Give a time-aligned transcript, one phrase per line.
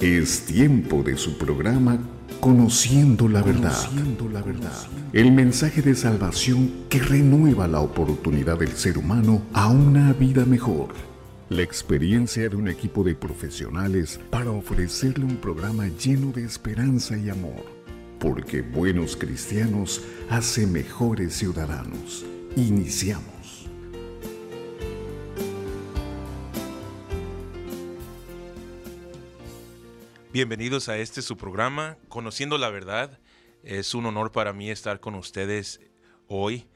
[0.00, 1.98] Es tiempo de su programa
[2.40, 3.76] Conociendo la verdad.
[4.32, 4.72] la verdad.
[5.12, 10.94] El mensaje de salvación que renueva la oportunidad del ser humano a una vida mejor.
[11.50, 17.28] La experiencia de un equipo de profesionales para ofrecerle un programa lleno de esperanza y
[17.28, 17.62] amor.
[18.18, 22.24] Porque buenos cristianos hacen mejores ciudadanos.
[22.56, 23.39] Iniciamos.
[30.32, 33.18] Bienvenidos a este su programa, Conociendo la Verdad.
[33.64, 35.80] Es un honor para mí estar con ustedes
[36.28, 36.68] hoy.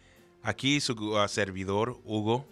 [0.42, 2.48] Aquí su uh, servidor, Hugo.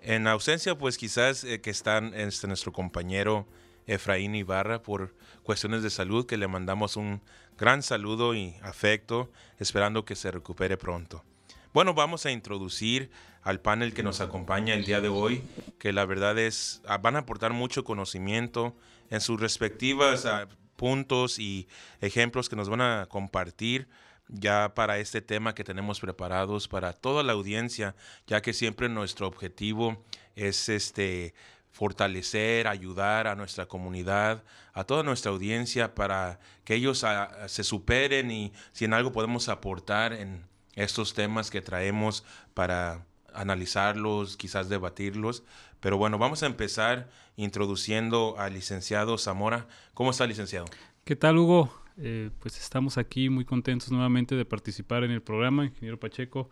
[0.00, 3.46] En ausencia, pues quizás eh, que están este, nuestro compañero
[3.86, 5.14] Efraín Ibarra por
[5.44, 7.22] cuestiones de salud, que le mandamos un
[7.56, 11.24] gran saludo y afecto, esperando que se recupere pronto.
[11.72, 15.42] Bueno, vamos a introducir al panel que nos acompaña el día de hoy,
[15.78, 18.74] que la verdad es, ah, van a aportar mucho conocimiento
[19.10, 21.68] en sus respectivos ah, puntos y
[22.00, 23.88] ejemplos que nos van a compartir
[24.28, 29.26] ya para este tema que tenemos preparados para toda la audiencia, ya que siempre nuestro
[29.26, 30.02] objetivo
[30.36, 31.34] es este
[31.72, 38.30] fortalecer, ayudar a nuestra comunidad, a toda nuestra audiencia para que ellos ah, se superen
[38.30, 42.24] y si en algo podemos aportar en estos temas que traemos
[42.54, 45.42] para analizarlos, quizás debatirlos.
[45.80, 49.66] Pero bueno, vamos a empezar introduciendo al licenciado Zamora.
[49.94, 50.66] ¿Cómo está, licenciado?
[51.04, 51.72] ¿Qué tal, Hugo?
[51.96, 56.48] Eh, pues estamos aquí muy contentos nuevamente de participar en el programa, ingeniero Pacheco.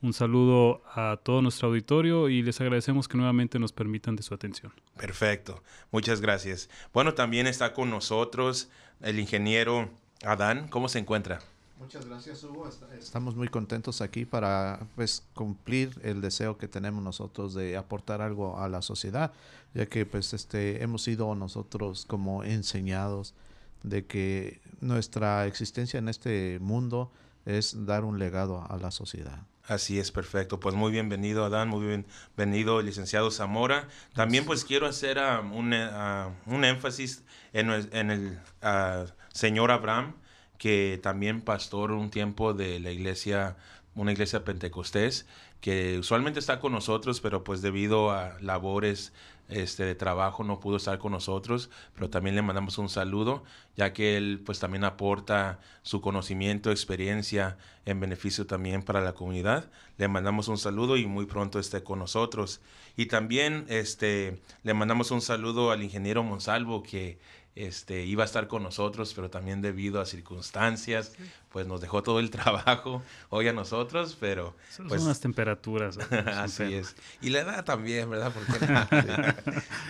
[0.00, 4.34] Un saludo a todo nuestro auditorio y les agradecemos que nuevamente nos permitan de su
[4.34, 4.72] atención.
[4.96, 6.68] Perfecto, muchas gracias.
[6.92, 8.68] Bueno, también está con nosotros
[9.00, 9.90] el ingeniero
[10.24, 10.66] Adán.
[10.68, 11.40] ¿Cómo se encuentra?
[11.82, 12.70] Muchas gracias, Hugo.
[12.96, 18.60] Estamos muy contentos aquí para pues, cumplir el deseo que tenemos nosotros de aportar algo
[18.60, 19.32] a la sociedad,
[19.74, 23.34] ya que pues este hemos sido nosotros como enseñados
[23.82, 27.10] de que nuestra existencia en este mundo
[27.46, 29.40] es dar un legado a la sociedad.
[29.66, 30.60] Así es, perfecto.
[30.60, 33.88] Pues muy bienvenido, Adán, muy bienvenido, licenciado Zamora.
[34.14, 40.14] También pues quiero hacer uh, un, uh, un, énfasis en, en el uh, señor Abraham,
[40.62, 43.56] que también pastor un tiempo de la iglesia,
[43.96, 45.26] una iglesia pentecostés,
[45.60, 49.12] que usualmente está con nosotros, pero pues debido a labores
[49.48, 53.42] este, de trabajo no pudo estar con nosotros, pero también le mandamos un saludo,
[53.76, 59.68] ya que él pues también aporta su conocimiento, experiencia en beneficio también para la comunidad.
[59.98, 62.60] Le mandamos un saludo y muy pronto esté con nosotros.
[62.96, 67.18] Y también este, le mandamos un saludo al ingeniero Monsalvo, que
[67.54, 71.12] este, iba a estar con nosotros, pero también debido a circunstancias,
[71.50, 74.54] pues nos dejó todo el trabajo hoy a nosotros, pero...
[74.70, 75.98] Son pues, unas temperaturas.
[76.36, 76.96] así es.
[77.20, 78.32] Y la edad también, ¿verdad?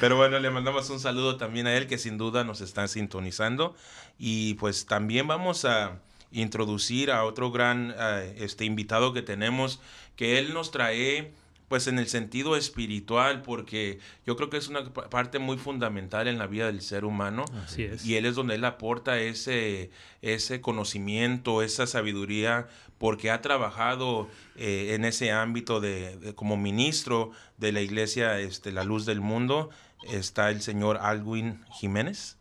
[0.00, 3.76] pero bueno, le mandamos un saludo también a él, que sin duda nos está sintonizando.
[4.18, 6.00] Y pues también vamos a
[6.32, 9.80] introducir a otro gran eh, este invitado que tenemos,
[10.16, 11.32] que él nos trae
[11.72, 16.38] pues en el sentido espiritual, porque yo creo que es una parte muy fundamental en
[16.38, 17.46] la vida del ser humano.
[17.64, 18.04] Así es.
[18.04, 19.90] Y él es donde él aporta ese,
[20.20, 22.68] ese conocimiento, esa sabiduría,
[22.98, 28.84] porque ha trabajado eh, en ese ámbito de, como ministro de la iglesia este, La
[28.84, 29.70] Luz del Mundo.
[30.10, 32.36] Está el señor Alwin Jiménez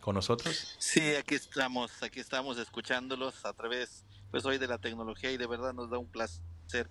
[0.00, 0.74] con nosotros.
[0.80, 5.46] Sí, aquí estamos, aquí estamos escuchándolos a través, pues hoy de la tecnología y de
[5.46, 6.42] verdad nos da un placer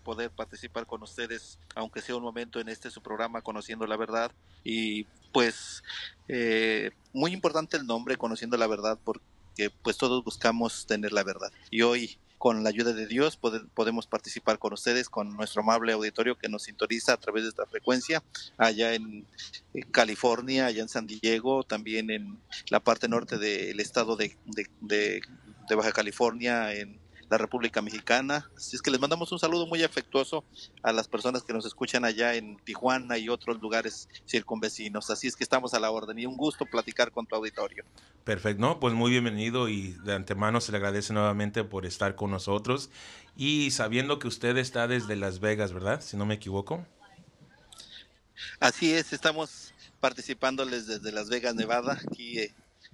[0.03, 4.31] poder participar con ustedes, aunque sea un momento en este su programa Conociendo la Verdad.
[4.63, 5.83] Y pues
[6.27, 11.51] eh, muy importante el nombre Conociendo la Verdad porque pues todos buscamos tener la verdad.
[11.69, 16.37] Y hoy con la ayuda de Dios podemos participar con ustedes, con nuestro amable auditorio
[16.37, 18.21] que nos sintoniza a través de esta frecuencia,
[18.57, 19.25] allá en,
[19.91, 22.37] California, allá en San Diego, también en
[22.69, 24.35] la parte norte del estado de,
[24.81, 25.21] de
[25.75, 26.99] Baja California, en
[27.33, 28.47] la República Mexicana.
[28.55, 30.45] Así es que les mandamos un saludo muy afectuoso
[30.83, 35.09] a las personas que nos escuchan allá en Tijuana y otros lugares circunvecinos.
[35.09, 37.85] Así es que estamos a la orden y un gusto platicar con tu auditorio.
[38.23, 42.29] Perfecto, no, pues muy bienvenido y de antemano se le agradece nuevamente por estar con
[42.29, 42.91] nosotros
[43.35, 46.01] y sabiendo que usted está desde Las Vegas, ¿verdad?
[46.01, 46.85] Si no me equivoco.
[48.59, 52.53] Así es, estamos participándoles desde Las Vegas, Nevada, aquí eh,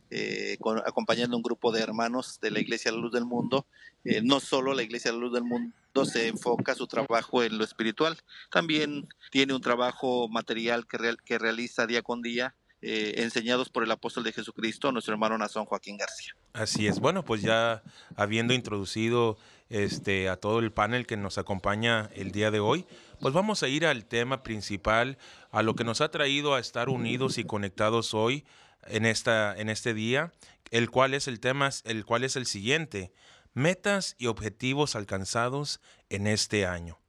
[0.10, 3.68] eh, acompañando un grupo de hermanos de la Iglesia La Luz del Mundo.
[4.04, 5.74] Eh, no solo la Iglesia La Luz del Mundo
[6.06, 8.18] se enfoca su trabajo en lo espiritual,
[8.52, 13.92] también tiene un trabajo material que, que realiza día con día, eh, enseñados por el
[13.92, 16.34] apóstol de Jesucristo, nuestro hermano Nazón Joaquín García.
[16.54, 17.00] Así es.
[17.00, 17.84] Bueno, pues ya
[18.16, 19.38] habiendo introducido
[19.70, 22.86] este, a todo el panel que nos acompaña el día de hoy,
[23.20, 25.18] pues vamos a ir al tema principal,
[25.52, 28.46] a lo que nos ha traído a estar unidos y conectados hoy
[28.88, 30.32] en, esta, en este día,
[30.72, 33.12] el cual es el tema, el cual es el siguiente,
[33.54, 37.00] metas y objetivos alcanzados en este año.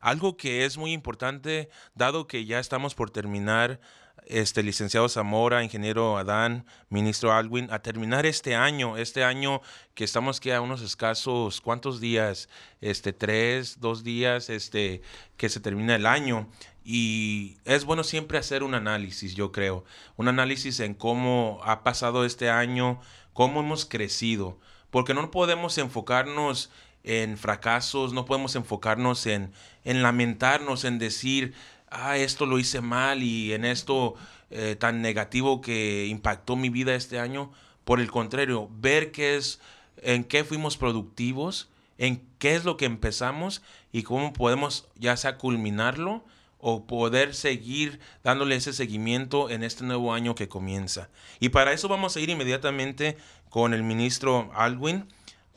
[0.00, 3.80] Algo que es muy importante, dado que ya estamos por terminar
[4.26, 9.60] este licenciado Zamora, ingeniero Adán, ministro Alwin, a terminar este año, este año
[9.94, 12.48] que estamos que a unos escasos, ¿cuántos días?
[12.80, 15.02] Este, tres, dos días, este,
[15.36, 16.48] que se termina el año.
[16.84, 19.84] Y es bueno siempre hacer un análisis, yo creo,
[20.16, 23.00] un análisis en cómo ha pasado este año,
[23.32, 24.58] cómo hemos crecido,
[24.90, 26.70] porque no podemos enfocarnos
[27.04, 29.52] en fracasos, no podemos enfocarnos en,
[29.84, 31.54] en lamentarnos, en decir,
[31.94, 34.14] ah, esto lo hice mal y en esto
[34.50, 37.52] eh, tan negativo que impactó mi vida este año.
[37.84, 39.60] Por el contrario, ver qué es,
[40.02, 41.68] en qué fuimos productivos,
[41.98, 43.62] en qué es lo que empezamos
[43.92, 46.24] y cómo podemos ya sea culminarlo
[46.58, 51.10] o poder seguir dándole ese seguimiento en este nuevo año que comienza.
[51.38, 53.18] Y para eso vamos a ir inmediatamente
[53.50, 55.06] con el ministro Alwin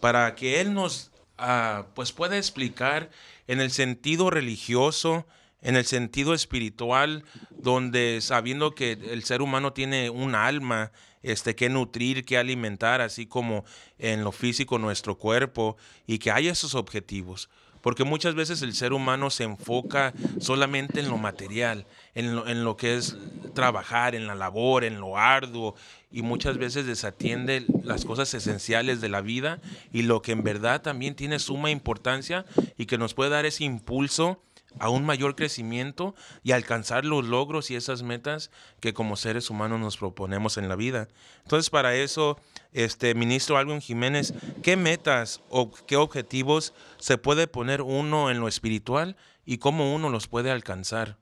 [0.01, 3.10] para que él nos ah, pues pueda explicar
[3.48, 5.25] en el sentido religioso,
[5.62, 10.92] en el sentido espiritual, donde sabiendo que el ser humano tiene un alma
[11.24, 13.65] este, que nutrir, que alimentar, así como
[13.98, 17.50] en lo físico nuestro cuerpo, y que hay esos objetivos.
[17.81, 22.63] Porque muchas veces el ser humano se enfoca solamente en lo material, en lo, en
[22.63, 23.15] lo que es
[23.54, 25.75] trabajar, en la labor, en lo arduo,
[26.12, 29.59] y muchas veces desatiende las cosas esenciales de la vida
[29.92, 32.45] y lo que en verdad también tiene suma importancia
[32.77, 34.42] y que nos puede dar ese impulso
[34.80, 39.80] a un mayor crecimiento y alcanzar los logros y esas metas que como seres humanos
[39.80, 41.08] nos proponemos en la vida.
[41.44, 42.40] Entonces, para eso,
[42.74, 44.34] este ministro Alvin Jiménez,
[44.64, 49.16] ¿qué metas o qué objetivos se puede poner uno en lo espiritual
[49.46, 51.18] y cómo uno los puede alcanzar?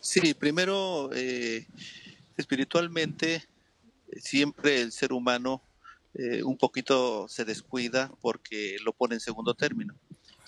[0.00, 1.66] Sí, primero, eh,
[2.36, 3.44] espiritualmente,
[4.16, 5.62] siempre el ser humano
[6.14, 9.94] eh, un poquito se descuida porque lo pone en segundo término.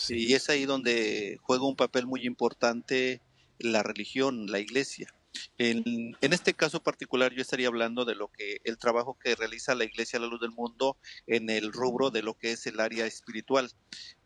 [0.08, 3.20] Y es ahí donde juega un papel muy importante
[3.58, 5.12] la religión, la iglesia.
[5.58, 9.84] En, este caso particular yo estaría hablando de lo que el trabajo que realiza la
[9.84, 10.96] Iglesia a la Luz del Mundo
[11.26, 13.70] en el rubro de lo que es el área espiritual.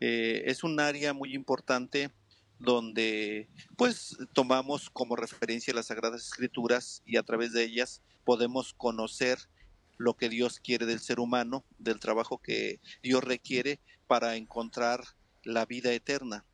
[0.00, 2.11] Eh, es un área muy importante
[2.58, 9.38] donde pues tomamos como referencia las Sagradas Escrituras y a través de ellas podemos conocer
[9.96, 15.05] lo que Dios quiere del ser humano, del trabajo que Dios requiere para encontrar
[15.45, 16.45] la vida eterna.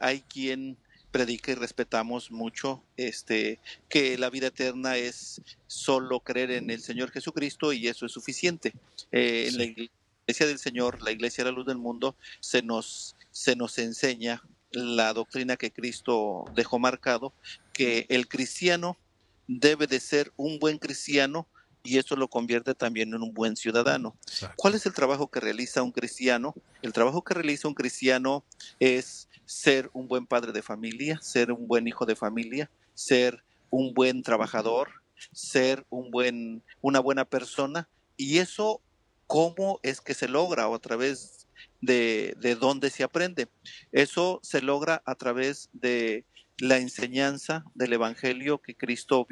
[0.00, 0.78] Hay quien
[1.14, 7.12] predica y respetamos mucho este que la vida eterna es solo creer en el Señor
[7.12, 8.72] Jesucristo y eso es suficiente.
[9.12, 13.16] Eh, en la iglesia del Señor, la iglesia de la luz del mundo, se nos,
[13.30, 14.42] se nos enseña
[14.72, 17.32] la doctrina que Cristo dejó marcado,
[17.72, 18.98] que el cristiano
[19.46, 21.46] debe de ser un buen cristiano
[21.84, 24.16] y eso lo convierte también en un buen ciudadano.
[24.56, 26.54] ¿Cuál es el trabajo que realiza un cristiano?
[26.82, 28.42] El trabajo que realiza un cristiano
[28.80, 33.92] es ser un buen padre de familia, ser un buen hijo de familia, ser un
[33.92, 34.88] buen trabajador,
[35.32, 37.86] ser un buen, una buena persona.
[38.16, 38.80] Y eso,
[39.26, 40.66] ¿cómo es que se logra?
[40.68, 41.46] O a través
[41.82, 43.48] de, de dónde se aprende.
[43.92, 46.24] Eso se logra a través de
[46.58, 49.26] la enseñanza del Evangelio que Cristo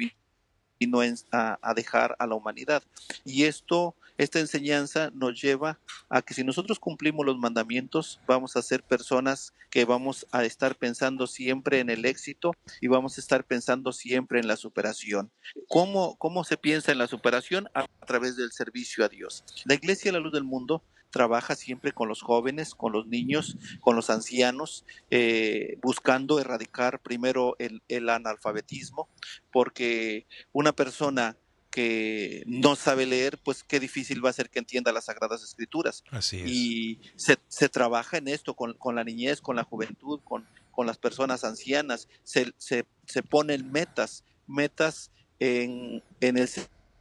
[0.87, 2.83] no a, a dejar a la humanidad.
[3.25, 8.61] Y esto, esta enseñanza nos lleva a que si nosotros cumplimos los mandamientos, vamos a
[8.61, 13.43] ser personas que vamos a estar pensando siempre en el éxito y vamos a estar
[13.43, 15.31] pensando siempre en la superación.
[15.67, 17.67] ¿Cómo, cómo se piensa en la superación?
[17.73, 19.43] A, a través del servicio a Dios.
[19.65, 20.83] La Iglesia La Luz del Mundo
[21.13, 27.55] trabaja siempre con los jóvenes, con los niños, con los ancianos, eh, buscando erradicar primero
[27.59, 29.07] el, analfabetismo,
[29.51, 31.37] porque una persona
[31.69, 36.03] que no sabe leer, pues qué difícil va a ser que entienda las Sagradas Escrituras.
[36.09, 36.49] Así es.
[36.49, 41.43] Y se, trabaja en esto con, la niñez, con la juventud, con, con las personas
[41.43, 42.07] ancianas.
[42.23, 46.47] Se, se, se ponen metas, metas en, en el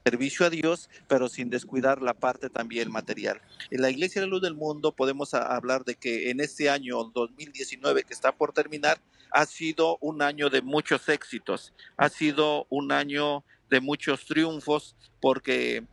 [0.05, 3.41] servicio a Dios, pero sin descuidar la parte también material.
[3.71, 7.05] En la Iglesia de la Luz del Mundo podemos hablar de que en este año
[7.05, 12.93] 2019 que está por terminar, ha sido un año de muchos éxitos, ha sido un
[12.93, 15.85] año de muchos triunfos, porque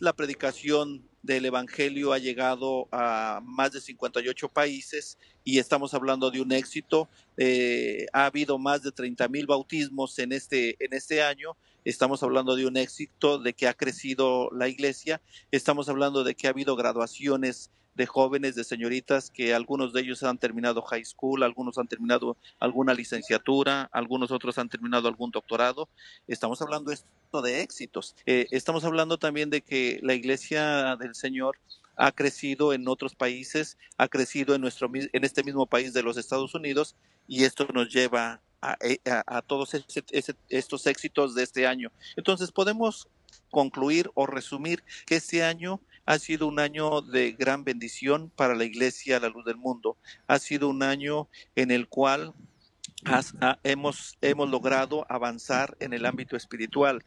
[0.00, 6.40] la predicación del Evangelio ha llegado a más de 58 países y estamos hablando de
[6.40, 7.08] un éxito.
[7.36, 12.56] Eh, ha habido más de 30 mil bautismos en este, en este año estamos hablando
[12.56, 15.20] de un éxito, de que ha crecido la iglesia,
[15.50, 20.22] estamos hablando de que ha habido graduaciones de jóvenes, de señoritas, que algunos de ellos
[20.22, 25.88] han terminado high school, algunos han terminado alguna licenciatura, algunos otros han terminado algún doctorado.
[26.28, 28.14] Estamos hablando esto de éxitos.
[28.24, 31.58] Eh, estamos hablando también de que la iglesia del Señor
[31.96, 36.16] ha crecido en otros países, ha crecido en, nuestro, en este mismo país de los
[36.16, 36.94] Estados Unidos
[37.26, 38.98] y esto nos lleva a, eh,
[39.46, 39.74] todos
[40.50, 41.90] estos éxitos de este año.
[42.16, 43.08] Entonces podemos
[43.50, 48.64] concluir o resumir que este año ha sido un año de gran bendición para la
[48.64, 49.96] Iglesia La Luz del Mundo.
[50.26, 52.32] Ha sido un año en el cual
[53.62, 57.04] hemos, hemos logrado avanzar en el ámbito espiritual.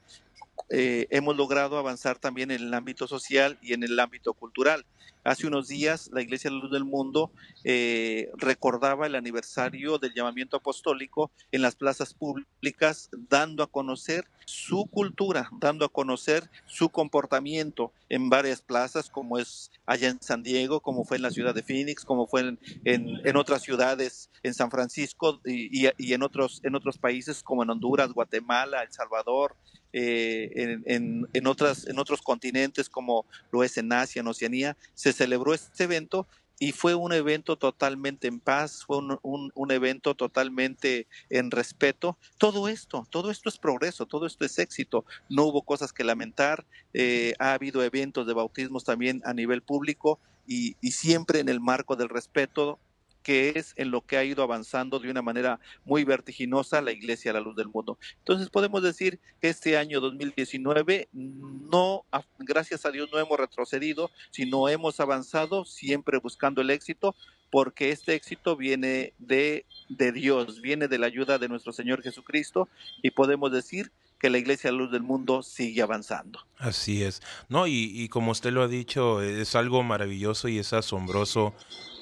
[0.69, 4.85] Eh, hemos logrado avanzar también en el ámbito social y en el ámbito cultural.
[5.23, 7.31] Hace unos días la Iglesia de la Luz del Mundo
[7.63, 14.87] eh, recordaba el aniversario del llamamiento apostólico en las plazas públicas, dando a conocer su
[14.87, 20.79] cultura, dando a conocer su comportamiento en varias plazas, como es allá en San Diego,
[20.79, 25.39] como fue en la ciudad de Phoenix, como fue en, otras ciudades, en San Francisco
[25.45, 29.55] y, y, en, otros, en otros países como en Honduras, Guatemala, El Salvador,
[29.93, 35.13] eh, en, en, otras, en otros continentes como lo es en Asia, en Oceanía, se
[35.13, 36.27] celebró este evento
[36.61, 42.19] y fue un evento totalmente en paz, fue un, un, evento totalmente en respeto.
[42.37, 45.03] Todo esto, todo esto es progreso, todo esto es éxito.
[45.27, 50.19] No hubo cosas que lamentar, eh, ha habido eventos de bautismos también a nivel público
[50.45, 52.77] y, y siempre en el marco del respeto
[53.23, 57.31] que es en lo que ha ido avanzando de una manera muy vertiginosa la Iglesia
[57.31, 57.97] a la luz del mundo.
[58.19, 62.05] Entonces podemos decir que este año 2019 no,
[62.39, 67.15] gracias a Dios, no hemos retrocedido, sino hemos avanzado siempre buscando el éxito,
[67.49, 72.69] porque este éxito viene de, de Dios, viene de la ayuda de nuestro Señor Jesucristo
[73.01, 76.45] y podemos decir que la Iglesia Luz del Mundo sigue avanzando.
[76.59, 77.23] Así es.
[77.49, 81.55] No, y, y, como usted lo ha dicho, es algo maravilloso y es asombroso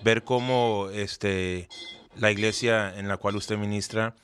[0.04, 1.70] ver cómo este,
[2.18, 4.16] la iglesia en la cual usted ministra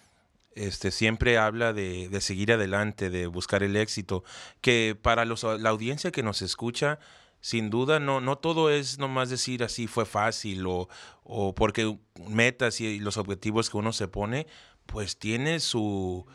[0.56, 4.26] este, siempre habla de, de seguir adelante, de buscar el éxito,
[4.60, 7.00] que para los, la audiencia que nos escucha,
[7.40, 10.90] sin duda no, no todo es nomás decir así fue fácil o,
[11.24, 11.98] o porque
[12.28, 14.48] metas y los objetivos que uno se pone,
[14.86, 16.26] pues tiene su,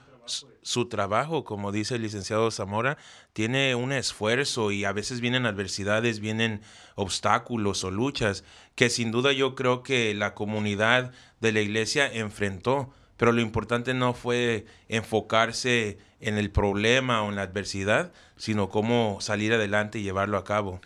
[0.62, 2.96] su trabajo, como dice el licenciado Zamora,
[3.32, 6.62] tiene un esfuerzo y a veces vienen adversidades, vienen
[6.94, 8.44] obstáculos o luchas
[8.74, 13.94] que sin duda yo creo que la comunidad de la iglesia enfrentó, pero lo importante
[13.94, 20.02] no fue enfocarse en el problema o en la adversidad, sino cómo salir adelante y
[20.02, 20.80] llevarlo a cabo.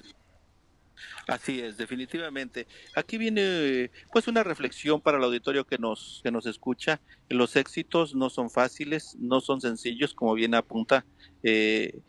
[1.26, 2.66] Así es, definitivamente.
[2.94, 7.00] Aquí viene pues una reflexión para el auditorio que nos, que nos escucha.
[7.28, 11.06] Los éxitos no son fáciles, no son sencillos, como bien apunta.
[11.42, 12.00] Eh,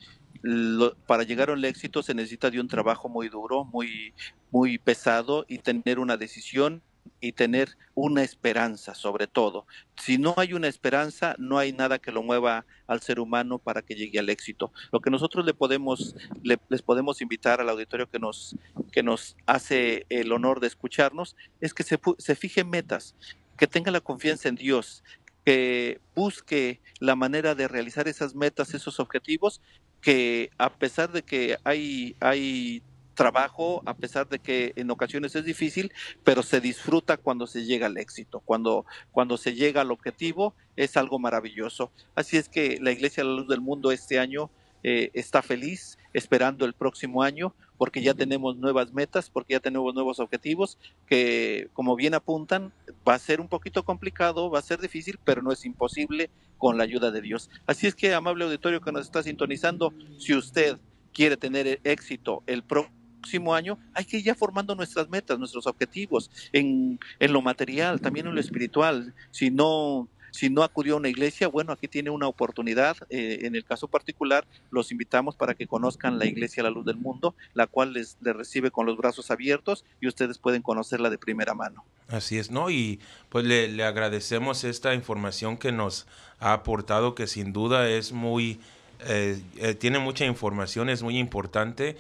[1.08, 4.14] para llegar al éxito se necesita de un trabajo muy duro, muy,
[4.52, 6.84] muy pesado y tener una decisión
[7.22, 9.66] y tener una esperanza sobre todo.
[9.98, 13.82] Si no hay una esperanza, no hay nada que lo mueva al ser humano para
[13.82, 14.72] que llegue al éxito.
[14.92, 18.56] Lo que nosotros le podemos, les podemos invitar al auditorio que nos,
[18.92, 23.16] que nos hace el honor de escucharnos es que se, se fije metas,
[23.58, 25.04] que tenga la confianza en Dios,
[25.46, 29.62] que busque la manera de realizar esas metas, esos objetivos,
[30.02, 32.84] que a pesar de que hay, hay
[33.16, 35.92] trabajo, a pesar de que en ocasiones es difícil,
[36.24, 40.98] pero se disfruta cuando se llega al éxito, cuando, cuando se llega al objetivo, es
[40.98, 41.92] algo maravilloso.
[42.14, 44.52] Así es que la Iglesia de la Luz del Mundo este año
[44.84, 49.94] eh, está feliz, esperando el próximo año, porque ya tenemos nuevas metas, porque ya tenemos
[49.96, 52.72] nuevos objetivos, que como bien apuntan,
[53.08, 56.78] va a ser un poquito complicado, va a ser difícil, pero no es imposible con
[56.78, 57.50] la ayuda de Dios.
[57.66, 60.78] Así es que, amable auditorio que nos está sintonizando, si usted
[61.14, 62.95] quiere tener éxito el próximo
[63.26, 68.00] próximo año hay que ir ya formando nuestras metas, nuestros objetivos en, en lo material,
[68.00, 69.16] también en lo espiritual.
[69.32, 72.98] Si no, si no acudió a una iglesia, bueno, aquí tiene una oportunidad.
[73.10, 76.98] Eh, en el caso particular, los invitamos para que conozcan la iglesia La Luz del
[76.98, 81.18] Mundo, la cual les, les, recibe con los brazos abiertos y ustedes pueden conocerla de
[81.18, 81.84] primera mano.
[82.08, 82.70] Así es, ¿no?
[82.70, 86.06] Y pues le, le agradecemos esta información que nos
[86.38, 88.60] ha aportado, que sin duda es muy,
[89.08, 91.98] eh, eh, tiene mucha información, es muy importante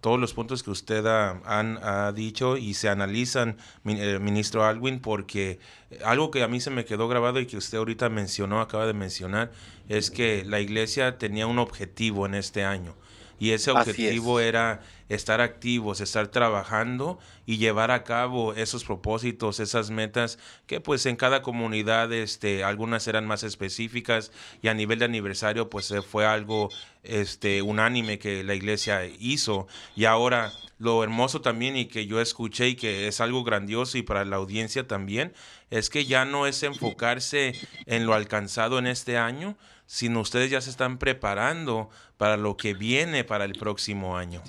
[0.00, 5.58] todos los puntos que usted ha, dicho y se analizan, eh, ministro Alwin, porque
[6.04, 8.94] algo que a mí se me quedó grabado y que usted ahorita mencionó, acaba de
[8.94, 9.52] mencionar,
[9.88, 12.94] es que la iglesia tenía un objetivo en este año.
[13.40, 19.90] Y ese objetivo era estar activos, estar trabajando y llevar a cabo esos propósitos, esas
[19.90, 24.30] metas que pues en cada comunidad este algunas eran más específicas
[24.62, 26.68] y a nivel de aniversario pues fue algo
[27.02, 29.66] este unánime que la iglesia hizo.
[29.96, 34.02] Y ahora lo hermoso también y que yo escuché y que es algo grandioso y
[34.02, 35.32] para la audiencia también
[35.70, 37.54] es que ya no es enfocarse
[37.86, 39.56] en lo alcanzado en este año,
[39.86, 44.42] sino ustedes ya se están preparando para lo que viene para el próximo año.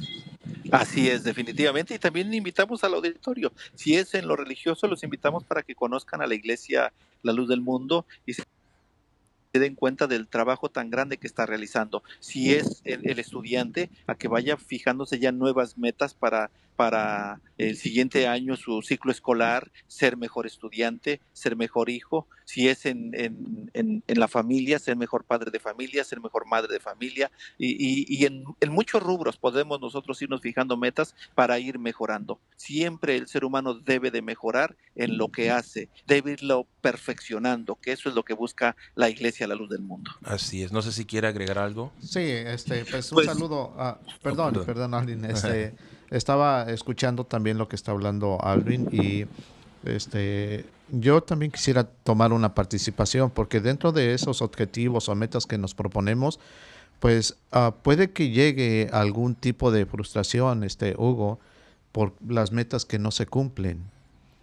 [0.73, 1.95] Así es, definitivamente.
[1.95, 3.53] Y también invitamos al auditorio.
[3.75, 6.91] Si es en lo religioso, los invitamos para que conozcan a la iglesia
[7.23, 8.43] La Luz del Mundo y se
[9.53, 12.03] den cuenta del trabajo tan grande que está realizando.
[12.19, 16.51] Si es el, el estudiante, a que vaya fijándose ya nuevas metas para
[16.81, 22.87] para el siguiente año su ciclo escolar, ser mejor estudiante, ser mejor hijo, si es
[22.87, 27.29] en, en, en, la familia, ser mejor padre de familia, ser mejor madre de familia,
[27.59, 32.39] y, y, y en, muchos rubros podemos nosotros irnos fijando metas para ir mejorando.
[32.55, 37.91] Siempre el ser humano debe de mejorar en lo que hace, debe irlo perfeccionando, que
[37.91, 40.09] eso es lo que busca la iglesia a la luz del mundo.
[40.23, 41.93] Así es, no sé si quiere agregar algo.
[42.01, 45.75] Sí, este, pues un pues, saludo, a, perdón, oh, perdón, perdón este...
[46.11, 49.25] estaba escuchando también lo que está hablando Alvin y
[49.89, 55.57] este yo también quisiera tomar una participación porque dentro de esos objetivos o metas que
[55.57, 56.39] nos proponemos
[56.99, 61.39] pues uh, puede que llegue algún tipo de frustración este Hugo
[61.93, 63.79] por las metas que no se cumplen.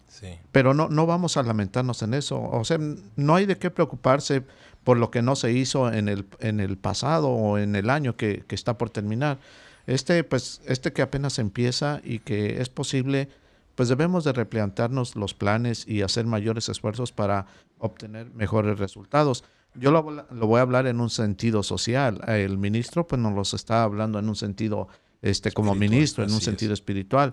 [0.08, 0.38] Sí.
[0.50, 2.42] pero no no vamos a lamentarnos en eso.
[2.42, 2.78] O sea
[3.14, 4.42] no hay de qué preocuparse
[4.82, 8.16] por lo que no se hizo en el en el pasado o en el año
[8.16, 9.38] que, que está por terminar
[9.88, 13.30] este, pues, este que apenas empieza y que es posible,
[13.74, 17.46] pues debemos de replantearnos los planes y hacer mayores esfuerzos para
[17.78, 19.44] obtener mejores resultados.
[19.74, 22.20] Yo lo, voy a hablar en un sentido social.
[22.28, 24.88] El ministro, pues, nos los está hablando en un sentido,
[25.22, 27.32] este, como ministro, en un sentido espiritual.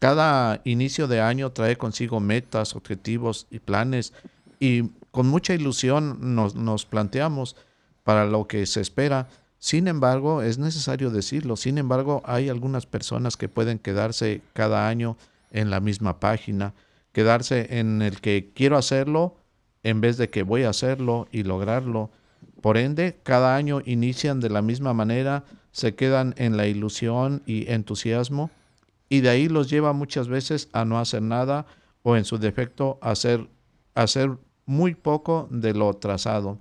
[0.00, 4.12] Cada inicio de año trae consigo metas, objetivos y planes
[4.58, 7.54] y con mucha ilusión nos, nos planteamos
[8.02, 9.28] para lo que se espera
[9.62, 15.16] sin embargo, es necesario decirlo, sin embargo, hay algunas personas que pueden quedarse cada año
[15.52, 16.74] en la misma página,
[17.12, 19.36] quedarse en el que quiero hacerlo
[19.84, 22.10] en vez de que voy a hacerlo y lograrlo.
[22.60, 27.70] Por ende, cada año inician de la misma manera, se quedan en la ilusión y
[27.70, 28.50] entusiasmo
[29.08, 31.66] y de ahí los lleva muchas veces a no hacer nada
[32.02, 33.48] o en su defecto a hacer,
[33.94, 36.58] hacer muy poco de lo trazado.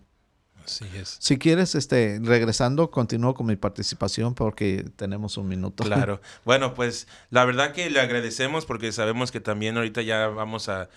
[0.65, 5.83] Si quieres, este, regresando, continúo con mi participación porque tenemos un minuto.
[5.83, 6.21] Claro.
[6.45, 10.89] Bueno, pues la verdad que le agradecemos porque sabemos que también ahorita ya vamos a,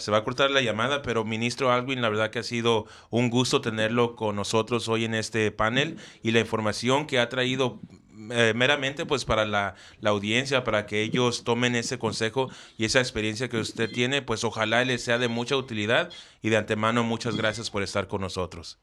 [0.00, 3.30] se va a cortar la llamada, pero ministro Alwin, la verdad que ha sido un
[3.30, 7.80] gusto tenerlo con nosotros hoy en este panel y la información que ha traído
[8.30, 13.00] eh, meramente pues para la, la, audiencia, para que ellos tomen ese consejo y esa
[13.00, 17.36] experiencia que usted tiene, pues ojalá les sea de mucha utilidad y de antemano muchas
[17.36, 18.78] gracias por estar con nosotros.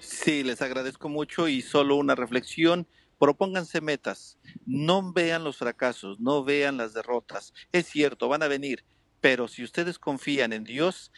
[0.00, 2.86] Sí, les agradezco mucho y solo una reflexión.
[3.18, 7.52] Propónganse metas, no vean los fracasos, no vean las derrotas.
[7.72, 8.84] Es cierto, van a venir,
[9.20, 11.10] pero si ustedes confían en Dios,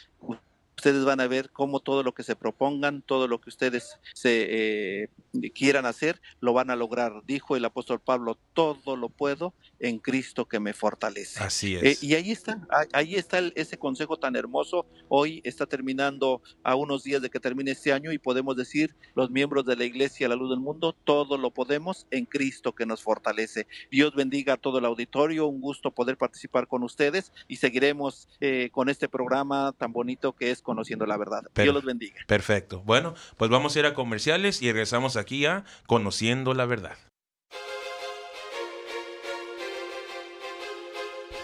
[0.81, 5.03] ustedes van a ver cómo todo lo que se propongan, todo lo que ustedes se
[5.03, 5.09] eh,
[5.55, 7.23] quieran hacer, lo van a lograr.
[7.27, 11.43] Dijo el apóstol Pablo, todo lo puedo en Cristo que me fortalece.
[11.43, 12.03] Así eh, es.
[12.03, 14.87] y ahí está, ahí está ese consejo tan hermoso.
[15.09, 19.31] Hoy está terminando a unos días de que termine este año y podemos decir, los
[19.31, 23.03] miembros de la Iglesia, la luz del mundo, todo lo podemos en Cristo que nos
[23.03, 23.67] fortalece.
[23.91, 28.71] Dios bendiga a todo el auditorio, un gusto poder participar con ustedes y seguiremos eh,
[28.73, 31.43] con este programa tan bonito que es Conociendo la Verdad.
[31.57, 32.15] Dios los bendiga.
[32.29, 32.81] Perfecto.
[32.85, 36.97] Bueno, pues vamos a ir a comerciales y regresamos aquí a Conociendo la Verdad.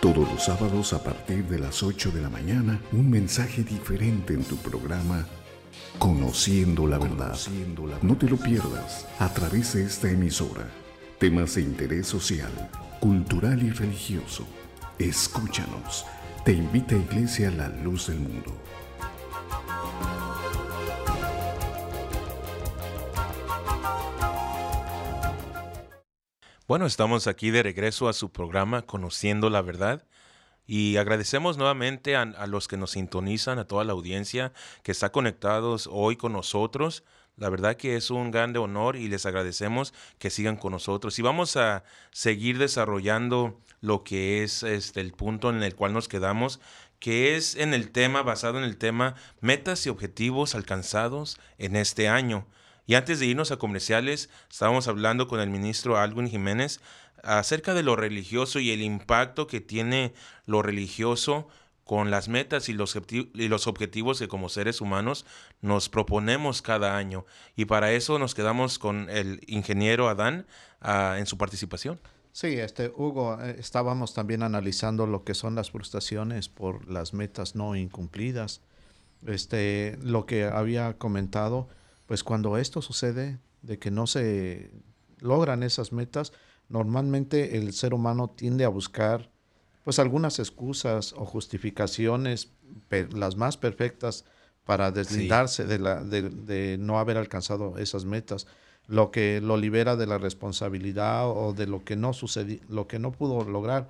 [0.01, 4.45] Todos los sábados a partir de las 8 de la mañana, un mensaje diferente en
[4.45, 5.27] tu programa
[5.99, 7.37] Conociendo la verdad.
[8.03, 10.69] No te lo pierdas a través de esta emisora.
[11.19, 12.53] Temas de interés social,
[13.01, 14.47] cultural y religioso.
[15.01, 16.07] Escúchanos.
[16.45, 18.55] Te invita a Iglesia La Luz del Mundo.
[26.69, 30.05] Bueno, estamos aquí de regreso a su programa Conociendo la Verdad
[30.67, 34.53] y agradecemos nuevamente a, los que nos sintonizan, a toda la audiencia
[34.83, 37.05] que está conectados hoy con nosotros.
[37.37, 41.17] La verdad que es un grande honor y les agradecemos que sigan con nosotros.
[41.21, 46.09] Y vamos a seguir desarrollando lo que es este, el punto en el cual nos
[46.09, 46.59] quedamos,
[46.99, 52.09] que es en el tema, basado en el tema metas y objetivos alcanzados en este
[52.09, 52.45] año.
[52.87, 56.81] Y antes de irnos a comerciales, estábamos hablando con el ministro Alvin Jiménez
[57.23, 60.15] acerca de lo religioso y el impacto que tiene
[60.47, 61.49] lo religioso
[61.85, 65.25] con las metas y los, y los objetivos que como seres humanos
[65.61, 67.27] nos proponemos cada año.
[67.55, 70.47] Y para eso nos quedamos con el ingeniero Adán
[70.81, 72.01] ah, en su participación.
[72.33, 77.55] Sí, este Hugo, eh, estábamos también analizando lo que son las frustraciones por las metas
[77.55, 78.63] no incumplidas.
[79.25, 81.69] Este, lo que había comentado,
[82.07, 84.71] pues cuando esto sucede, de que no se
[85.21, 86.33] logran esas metas,
[86.69, 89.31] normalmente el ser humano tiende a buscar
[89.85, 92.51] pues algunas excusas o justificaciones,
[93.13, 94.25] las más perfectas,
[94.67, 98.49] para deslindarse de, la, de, no haber alcanzado esas metas,
[98.89, 102.99] lo que lo libera de la responsabilidad o de lo que no sucedió, lo que
[102.99, 103.89] no pudo lograr.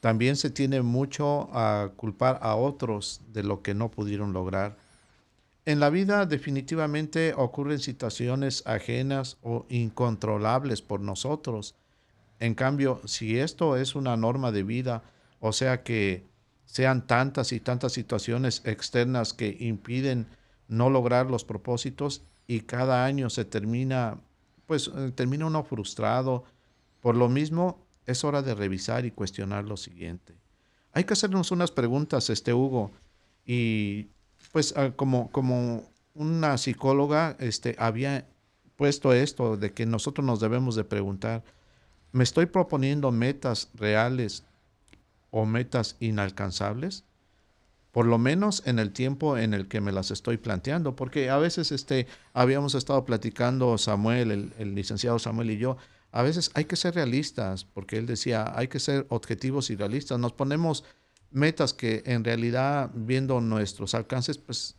[0.00, 4.78] También se tiene mucho a culpar a otros de lo que no pudieron lograr.
[5.66, 11.74] En la vida definitivamente ocurren situaciones ajenas o incontrolables por nosotros.
[12.38, 15.02] En cambio, si esto es una norma de vida,
[15.40, 16.24] o sea que
[16.66, 20.28] sean tantas y tantas situaciones externas que impiden
[20.68, 24.20] no lograr los propósitos y cada año se termina,
[24.66, 26.44] pues eh, termina uno frustrado.
[27.00, 30.36] Por lo mismo, es hora de revisar y cuestionar lo siguiente.
[30.92, 32.92] Hay que hacernos unas preguntas, este Hugo,
[33.44, 34.10] y
[34.52, 38.26] pues ah, como, como una psicóloga este, había
[38.76, 41.42] puesto esto de que nosotros nos debemos de preguntar,
[42.12, 44.44] ¿me estoy proponiendo metas reales
[45.30, 47.04] o metas inalcanzables,
[47.92, 51.38] por lo menos en el tiempo en el que me las estoy planteando, porque a
[51.38, 55.76] veces este, habíamos estado platicando Samuel, el, licenciado Samuel y yo,
[56.12, 60.18] a veces hay que ser realistas, porque él decía, hay que ser objetivos y realistas,
[60.18, 60.84] nos ponemos
[61.30, 64.76] metas que en realidad viendo nuestros alcances, pues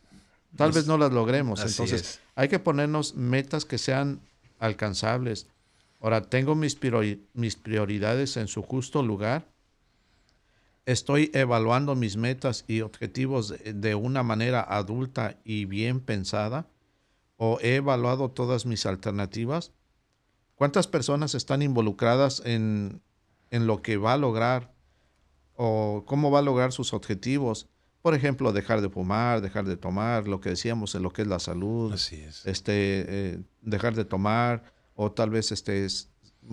[0.56, 4.20] tal vez no las logremos, entonces hay que ponernos metas que sean
[4.58, 5.46] alcanzables.
[6.00, 6.78] Ahora, tengo mis,
[7.34, 9.46] mis prioridades en su justo lugar
[10.88, 16.66] estoy evaluando mis metas y objetivos de una manera adulta y bien pensada?
[17.36, 19.72] ¿O he evaluado todas mis alternativas?
[20.54, 23.02] ¿Cuántas personas están involucradas en,
[23.50, 24.72] lo que va a lograr
[25.60, 27.68] o cómo va a lograr sus objetivos?
[28.00, 31.28] Por ejemplo, dejar de fumar, dejar de tomar, lo que decíamos en lo que es
[31.28, 31.92] la salud.
[31.92, 32.44] Este,
[32.74, 35.84] eh, dejar de tomar, o tal vez este,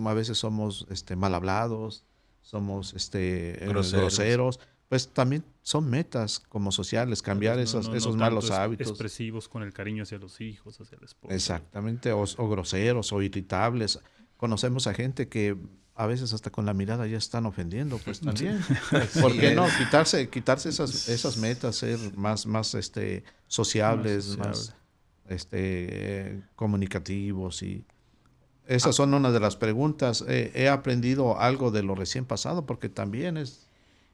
[0.04, 2.04] a veces somos este, mal hablados,
[2.42, 4.58] somos este, eh, groseros.
[4.88, 8.88] pues también son metas como sociales, cambiar esos, esos malos hábitos.
[8.88, 11.32] Expresivos con el cariño hacia los hijos, hacia la esposa.
[11.32, 14.00] Exactamente, o, groseros o irritables.
[14.36, 15.56] Conocemos a gente que
[15.96, 18.60] a veces hasta con la mirada ya están ofendiendo, pues también.
[19.20, 19.66] ¿Por qué no?
[19.78, 24.74] Quitarse, quitarse esas, esas metas, ser más, más este, sociables, más,
[25.28, 27.84] este, comunicativos y
[28.66, 30.24] esas son una de las preguntas.
[30.26, 33.66] he aprendido algo de lo recién pasado porque también es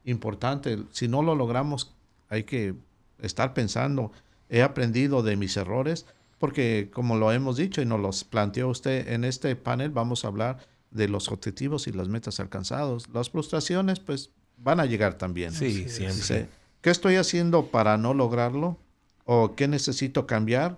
[0.05, 0.77] importante.
[0.91, 1.95] Si no lo logramos,
[2.29, 2.75] hay que
[3.19, 4.11] estar pensando.
[4.49, 6.05] He aprendido de mis errores
[6.37, 10.27] porque, como lo hemos dicho y nos los planteó usted en este panel, vamos a
[10.27, 10.59] hablar
[10.93, 13.09] de los objetivos y las metas alcanzados.
[13.13, 15.51] Las frustraciones, pues, van a llegar también.
[15.51, 16.47] Sí, siempre.
[16.81, 18.77] ¿Qué estoy haciendo para no lograrlo?
[19.25, 20.77] ¿O qué necesito cambiar?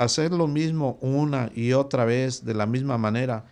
[0.00, 3.44] hacer lo mismo una y otra vez de la misma manera.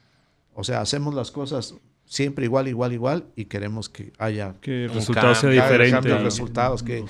[0.54, 1.74] O sea, hacemos las cosas
[2.06, 6.18] siempre igual, igual, igual y queremos que haya que el resultado sea diferente.
[6.18, 7.04] resultados que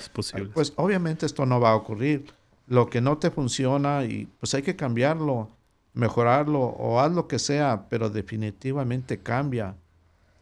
[0.53, 2.25] pues obviamente esto no va a ocurrir.
[2.67, 5.49] Lo que no te funciona y pues hay que cambiarlo,
[5.99, 9.75] mejorarlo o haz lo que sea, pero definitivamente cambia.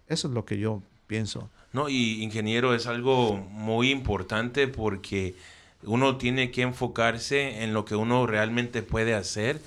[0.08, 1.50] Eso es lo que yo pienso.
[1.74, 5.36] No, y ingeniero es algo muy importante porque
[5.84, 9.62] uno tiene que enfocarse en lo que uno realmente puede hacer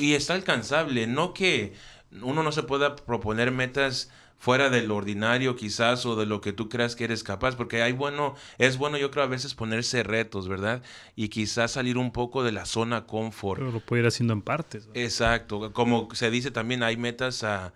[0.00, 1.06] y está alcanzable.
[1.06, 1.74] No que
[2.22, 4.10] uno no se pueda proponer metas
[4.44, 7.92] fuera del ordinario quizás o de lo que tú creas que eres capaz, porque hay
[7.92, 10.82] bueno, es bueno yo creo a veces ponerse retos, ¿verdad?
[11.16, 13.60] Y quizás salir un poco de la zona confort.
[13.60, 14.86] Pero lo puede ir haciendo en partes.
[14.92, 17.72] Exacto, como se dice también hay metas a,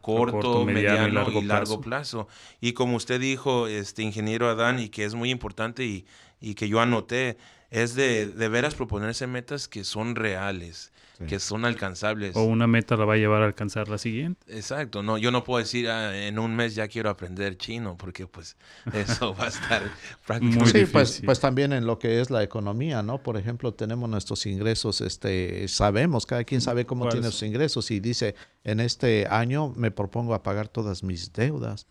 [0.00, 2.26] corto, mediano, y largo, plazo.
[2.60, 6.04] Y como usted dijo, este ingeniero Adán, y que es muy importante y
[6.40, 7.36] y que yo anoté
[7.70, 10.90] es de, de veras proponerse metas que son reales,
[11.26, 12.36] que son alcanzables.
[12.36, 14.40] O una meta la va a llevar a alcanzar la siguiente.
[14.46, 18.26] Exacto, no, yo no puedo decir ah, en un mes ya quiero aprender chino, porque
[18.26, 18.56] pues
[18.92, 19.82] eso va a estar
[20.26, 20.86] prácticamente.
[20.86, 23.22] Sí, pues, pues también en lo que es la economía, ¿no?
[23.22, 28.00] Por ejemplo, tenemos nuestros ingresos, este, sabemos, cada quien sabe cómo tiene sus ingresos y
[28.00, 31.86] dice, en este año me propongo a pagar todas mis deudas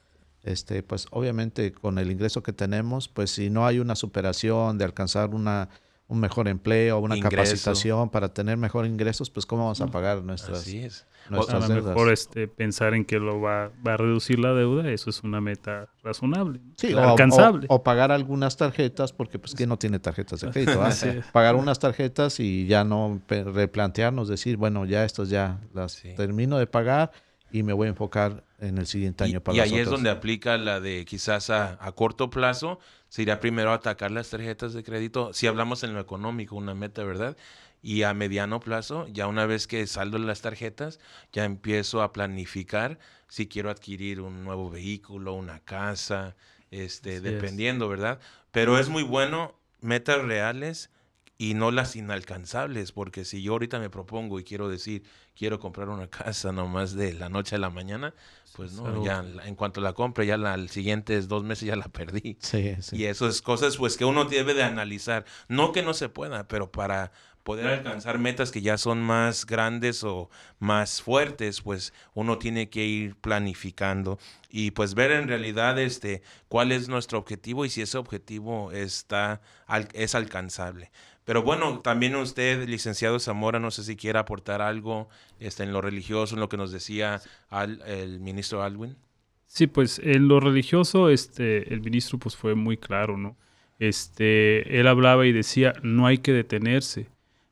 [0.51, 4.85] este, pues obviamente con el ingreso que tenemos, pues si no hay una superación de
[4.85, 5.69] alcanzar una,
[6.07, 7.35] un mejor empleo, una Ingreso.
[7.35, 11.05] capacitación, para tener mejor ingresos, pues cómo vamos a pagar nuestras, Así es.
[11.27, 11.89] A nuestras lo deudas.
[11.95, 15.41] mejor este, pensar en que lo va, va a reducir la deuda, eso es una
[15.41, 16.73] meta razonable, ¿no?
[16.77, 17.67] Sí, o- alcanzable.
[17.69, 20.81] O, o pagar algunas tarjetas, porque pues ¿quién no tiene tarjetas de crédito?
[20.81, 20.89] ah?
[21.33, 26.13] Pagar unas tarjetas y ya no pe- replantearnos, decir, bueno, ya estas ya las Sí.
[26.15, 27.11] termino de pagar
[27.51, 30.09] y me voy a enfocar en el siguiente año Y, para y ahí es donde
[30.09, 35.33] aplica la de quizás a, a corto plazo, sería primero atacar las tarjetas de crédito,
[35.33, 37.37] si hablamos en lo económico, una meta, ¿verdad?
[37.81, 40.99] Y a mediano plazo, ya una vez que saldo las tarjetas,
[41.31, 46.35] ya empiezo a planificar si quiero adquirir un nuevo vehículo, una casa,
[46.71, 47.23] este, Así es.
[47.23, 48.19] dependiendo, ¿verdad?
[48.51, 50.89] Pero es muy bueno metas reales
[51.37, 55.03] y no las inalcanzables, porque si yo ahorita me propongo y quiero decir,
[55.35, 58.13] quiero comprar una casa nomás de la noche a la mañana,
[58.55, 61.75] pues es no, ya en cuanto la compre, ya la, al siguientes dos meses ya
[61.75, 62.37] la perdí.
[62.41, 62.97] Sí, sí.
[62.97, 65.25] Y eso es cosas pues que uno debe de analizar.
[65.47, 67.11] No que no se pueda, pero para
[67.47, 70.29] poder alcanzar metas que ya son más grandes o
[70.59, 76.73] más fuertes, pues uno tiene que ir planificando y pues ver en realidad este cuál
[76.73, 80.91] es nuestro objetivo y si ese objetivo está al- es alcanzable.
[81.23, 85.07] Pero bueno, también usted, licenciado Zamora, no sé si quiere aportar algo
[85.39, 88.97] este, en lo religioso, en lo que nos decía al- el ministro Alwin.
[89.45, 93.37] Sí, pues en lo religioso, este, el ministro pues fue muy claro, ¿no?
[93.79, 97.07] Este, él hablaba y decía, no hay que detenerse,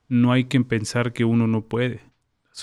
[0.08, 2.02] no hay que pensar que uno no puede.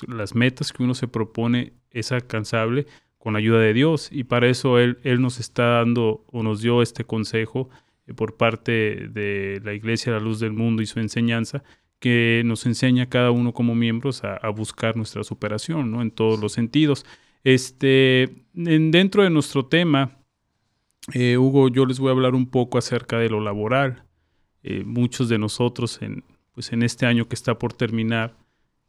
[0.08, 2.86] Las- metas que uno se propone es alcanzable
[3.18, 6.60] con la ayuda de Dios y para eso él, él nos está dando o nos
[6.62, 7.68] dio este consejo
[8.06, 11.62] eh, por parte de la Iglesia La Luz del Mundo y su enseñanza
[12.00, 16.02] que nos enseña a cada uno como miembros a, a buscar nuestra superación, ¿no?
[16.02, 17.04] En todos los sentidos.
[17.44, 18.22] Este,
[18.56, 20.16] en- dentro de nuestro tema,
[21.14, 24.04] eh, Hugo, yo les voy a hablar un poco acerca de lo laboral.
[24.64, 28.34] Eh, muchos de nosotros, en, pues en este año que está por terminar,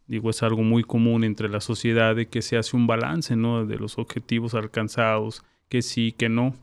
[0.07, 3.65] digo, es algo muy común entre la sociedad de que se hace un balance, ¿no?
[3.65, 6.55] De los objetivos alcanzados, que sí, que no.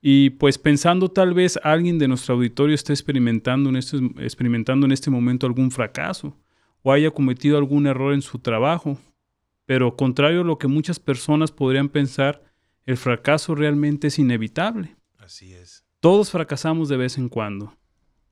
[0.00, 4.92] Y pues pensando tal vez alguien de nuestro auditorio esté experimentando en este, experimentando en
[4.92, 6.36] este momento algún fracaso
[6.82, 8.98] o haya cometido algún error en su trabajo,
[9.66, 12.42] pero contrario a lo que muchas personas podrían pensar,
[12.86, 14.96] el fracaso realmente es inevitable.
[15.18, 15.84] Así es.
[16.00, 17.74] Todos fracasamos de vez en cuando.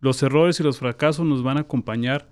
[0.01, 2.31] Los errores y los fracasos nos van a acompañar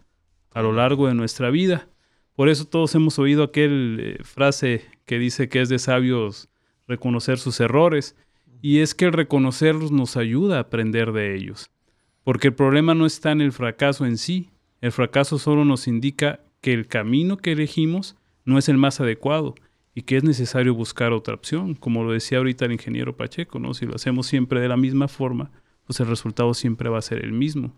[0.52, 1.88] a lo largo de nuestra vida.
[2.34, 6.48] Por eso todos hemos oído aquel eh, frase que dice que es de sabios
[6.86, 8.16] reconocer sus errores.
[8.60, 11.70] Y es que el reconocerlos nos ayuda a aprender de ellos.
[12.22, 14.50] Porque el problema no está en el fracaso en sí.
[14.80, 19.54] El fracaso solo nos indica que el camino que elegimos no es el más adecuado
[19.94, 23.74] y que es necesario buscar otra opción, como lo decía ahorita el ingeniero Pacheco, ¿no?
[23.74, 25.52] Si lo hacemos siempre de la misma forma,
[25.86, 27.72] pues el resultado siempre va a ser el mismo.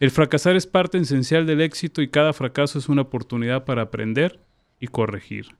[0.00, 4.40] El fracasar es parte esencial del éxito y cada fracaso es una oportunidad para aprender
[4.80, 5.56] y corregir.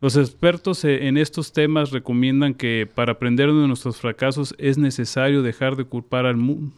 [0.00, 5.42] Los expertos eh, en estos temas recomiendan que para aprender de nuestros fracasos es necesario
[5.42, 6.74] dejar de culpar al mundo,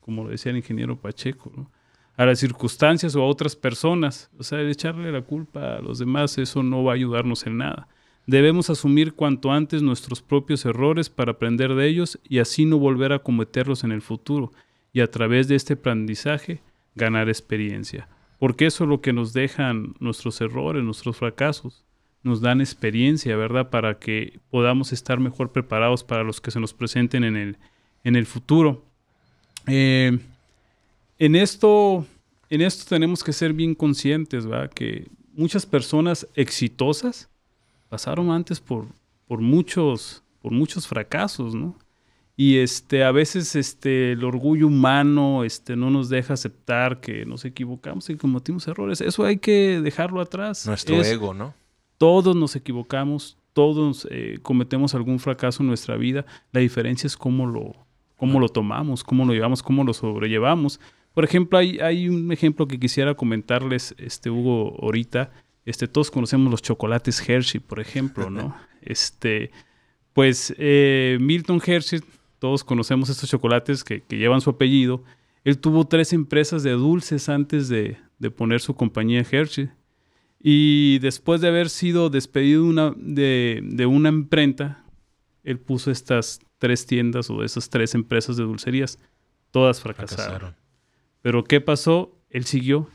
[0.00, 1.70] como lo decía el ingeniero Pacheco,
[2.16, 4.30] a las circunstancias o a otras personas.
[4.38, 7.58] O sea, el echarle la culpa a los demás, eso no va a ayudarnos en
[7.58, 7.88] nada.
[8.28, 13.14] Debemos asumir cuanto antes nuestros propios errores para aprender de ellos y así no volver
[13.14, 14.52] a cometerlos en el futuro
[14.92, 16.60] y a través de este aprendizaje
[16.94, 18.06] ganar experiencia.
[18.38, 21.86] Porque eso es lo que nos dejan nuestros errores, nuestros fracasos.
[22.22, 23.70] Nos dan experiencia, ¿verdad?
[23.70, 27.56] Para que podamos estar mejor preparados para los que se nos presenten en el,
[28.04, 28.84] en el futuro.
[29.66, 30.18] Eh,
[31.18, 32.06] en esto,
[32.50, 34.70] en esto tenemos que ser bien conscientes, ¿verdad?
[34.70, 37.30] Que muchas personas exitosas
[37.88, 38.86] pasaron antes por,
[39.26, 41.76] por, muchos, por muchos fracasos, ¿no?
[42.36, 47.44] Y este, a veces este, el orgullo humano este, no nos deja aceptar que nos
[47.44, 49.00] equivocamos y cometimos errores.
[49.00, 50.64] Eso hay que dejarlo atrás.
[50.66, 51.52] Nuestro Es- ego, ¿no?
[51.96, 56.24] todos nos equivocamos, todos eh, cometemos algún fracaso en nuestra vida.
[56.52, 57.74] La diferencia es cómo lo,
[58.16, 60.78] cómo lo tomamos, cómo lo llevamos, cómo lo sobrellevamos.
[61.12, 65.32] Por ejemplo, hay, hay un ejemplo que quisiera comentarles, este Hugo, ahorita.
[65.68, 68.56] Este, todos conocemos los chocolates Hershey, por ejemplo, ¿no?
[68.82, 69.50] este,
[70.12, 72.00] pues eh, Milton Hershey,
[72.38, 75.04] todos conocemos estos chocolates que, que llevan su apellido.
[75.44, 79.68] Él tuvo tres empresas de dulces antes de, de poner su compañía Hershey.
[80.40, 84.84] Y después de haber sido despedido una- de, de una imprenta,
[85.42, 88.98] él puso estas tres tiendas o esas tres empresas de dulcerías.
[89.50, 90.16] Todas fracasaron.
[90.24, 90.56] Fracasaron.
[91.22, 92.16] Pero ¿qué pasó?
[92.30, 92.88] Él siguió.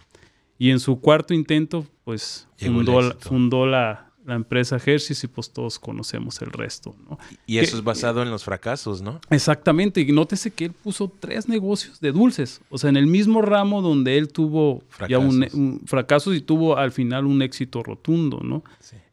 [0.63, 5.51] Y en su cuarto intento, pues fundó, la, fundó la, la empresa Hershey y pues
[5.51, 7.19] todos conocemos el resto, ¿no?
[7.45, 9.19] Y eso es basado en los fracasos, ¿no?
[9.29, 13.41] Exactamente, y nótese que él puso tres negocios de dulces, o sea, en el mismo
[13.41, 15.09] ramo donde él tuvo fracasos.
[15.09, 18.63] ya un, fracasos y tuvo al final un éxito rotundo, ¿no?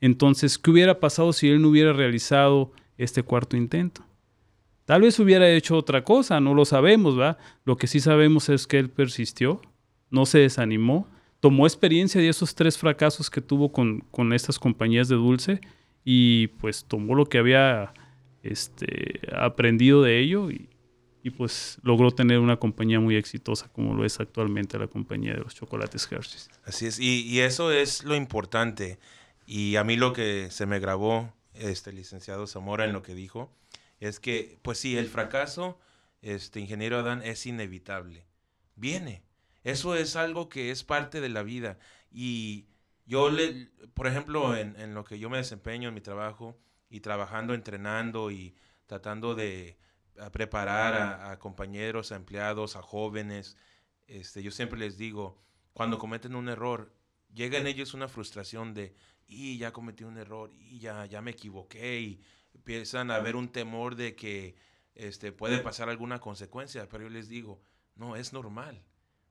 [0.00, 4.02] Entonces, ¿qué hubiera pasado si él no hubiera realizado este cuarto intento?
[4.84, 7.38] Tal vez hubiera hecho otra cosa, no lo sabemos, ¿va?
[7.64, 9.60] Lo que sí sabemos es que él persistió,
[10.10, 11.08] no se desanimó,
[11.40, 15.61] tomó experiencia de esos tres fracasos que tuvo con, con estas compañías de dulce
[16.05, 17.92] y pues tomó lo que había
[18.42, 20.68] este, aprendido de ello y,
[21.22, 25.40] y, pues logró tener una compañía muy exitosa como lo es actualmente la compañía de
[25.40, 26.40] los chocolates Hershey.
[26.64, 28.98] Así es, y, y, eso es lo importante.
[29.46, 33.53] Y a mí lo que se me grabó, este licenciado Zamora, en lo que dijo,
[33.98, 35.79] es que, pues sí, el fracaso,
[36.22, 38.24] este ingeniero Adán, es inevitable.
[38.76, 39.22] Viene,
[39.62, 41.79] eso es algo que es parte de la vida.
[42.11, 42.66] Y
[43.07, 47.55] yo, le, por ejemplo, en, lo que yo me desempeño en mi trabajo y trabajando,
[47.55, 49.79] entrenando y tratando de
[50.33, 53.57] preparar a, compañeros, a empleados, a jóvenes,
[54.07, 55.42] este, yo siempre les digo,
[55.73, 56.92] cuando cometen un error,
[57.33, 58.94] llega en ellos una frustración de,
[59.27, 62.23] y ya cometí un error, y ya, ya me equivoqué, y
[62.55, 64.57] empiezan a ver un temor de que
[64.94, 67.62] este, puede pasar alguna consecuencia, pero yo les digo,
[67.94, 68.85] no, es normal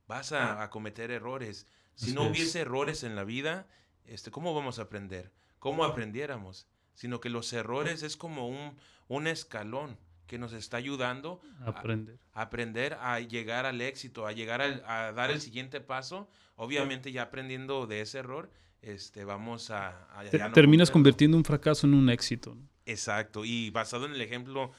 [0.10, 1.67] vas a, cometer errores.
[1.93, 3.67] Si no hubiese errores en la vida,
[4.06, 5.32] este, ¿cómo vamos a aprender?
[5.60, 6.67] ¿Cómo aprendiéramos?
[6.95, 8.76] Sino que los errores es como un,
[9.08, 12.19] un escalón que nos está ayudando a aprender.
[12.34, 16.28] A, aprender a llegar al éxito, a llegar a dar el siguiente paso.
[16.56, 20.08] Obviamente ya aprendiendo de ese error, este, vamos a...
[20.56, 22.58] terminas convirtiendo un fracaso en un éxito.
[22.88, 23.45] Exacto.
[23.45, 24.72] Y basado en el ejemplo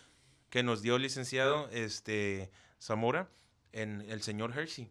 [0.49, 3.31] que nos dio el licenciado este, Zamora,
[3.73, 4.91] en el señor Hershey.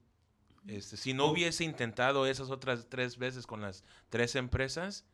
[0.68, 5.06] Este, si no hubiese intentado esas otras tres veces con las tres empresas,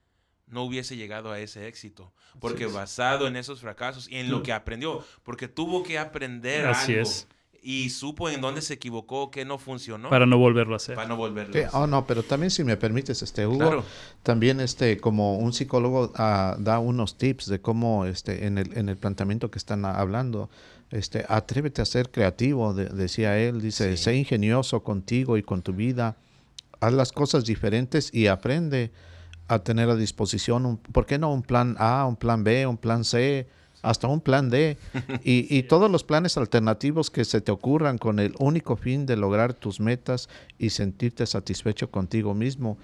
[0.47, 2.13] no hubiese llegado a ese éxito.
[2.39, 6.93] Porque basado en esos fracasos y en lo que aprendió, porque tuvo que aprender Así
[6.93, 7.27] es.
[7.67, 10.11] Y supo en dónde se equivocó, qué no funcionó.
[10.11, 10.93] Para no volverlo a hacer.
[10.93, 11.69] Para no volverlo a hacer.
[11.73, 13.83] Oh, no, pero también si me permites, este Hugo,
[14.21, 18.87] también este como un psicólogo ah, da unos tips de cómo este en el, en
[18.87, 20.51] el planteamiento que están hablando
[20.91, 26.17] este, atrévete a ser creativo, decía él, dice, sé ingenioso contigo y con tu vida,
[26.79, 28.91] haz las cosas diferentes y aprende
[29.47, 32.77] a tener a disposición, un, ¿por qué no un plan A, un plan B, un
[32.77, 33.47] plan C,
[33.81, 34.77] hasta un plan D?
[35.23, 39.53] y, todos los planes alternativos que se te ocurran con el único fin de lograr
[39.53, 42.77] tus metas y sentirte satisfecho contigo mismo.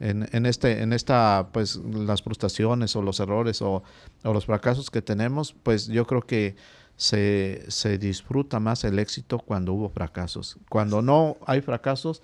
[0.00, 3.82] En, en, este, en esta, pues, las frustraciones o los errores o,
[4.22, 6.54] o los fracasos que tenemos, pues yo creo que
[6.98, 10.58] se, se disfruta más el éxito cuando hubo fracasos.
[10.68, 12.22] Cuando no hay fracasos,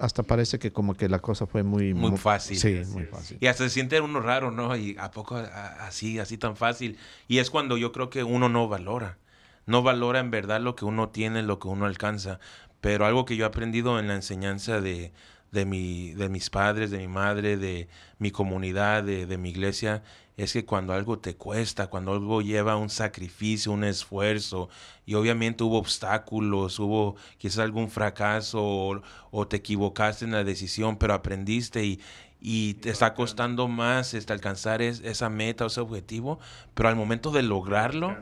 [0.00, 1.92] hasta parece que como que la cosa fue muy...
[1.92, 2.56] Muy, fácil.
[2.56, 3.36] Sí, muy fácil.
[3.40, 4.76] Y hasta se siente uno raro, ¿no?
[4.76, 6.98] Y a poco así, así tan fácil.
[7.26, 9.18] Y es cuando yo creo que uno no valora.
[9.66, 12.38] No valora en verdad lo que uno tiene, lo que uno alcanza.
[12.80, 15.12] Pero algo que yo he aprendido en la enseñanza de,
[15.50, 20.02] de, mi, de mis padres, de mi madre, de mi comunidad, de, de mi iglesia,
[20.36, 24.68] es que cuando algo te cuesta, cuando algo lleva un sacrificio, un esfuerzo,
[25.06, 31.14] y obviamente hubo obstáculos, hubo quizás algún fracaso o, te equivocaste en la decisión, pero
[31.14, 32.00] aprendiste y,
[32.38, 36.38] y te está costando más este, alcanzar esa meta o ese objetivo,
[36.74, 38.14] pero al momento de lograrlo,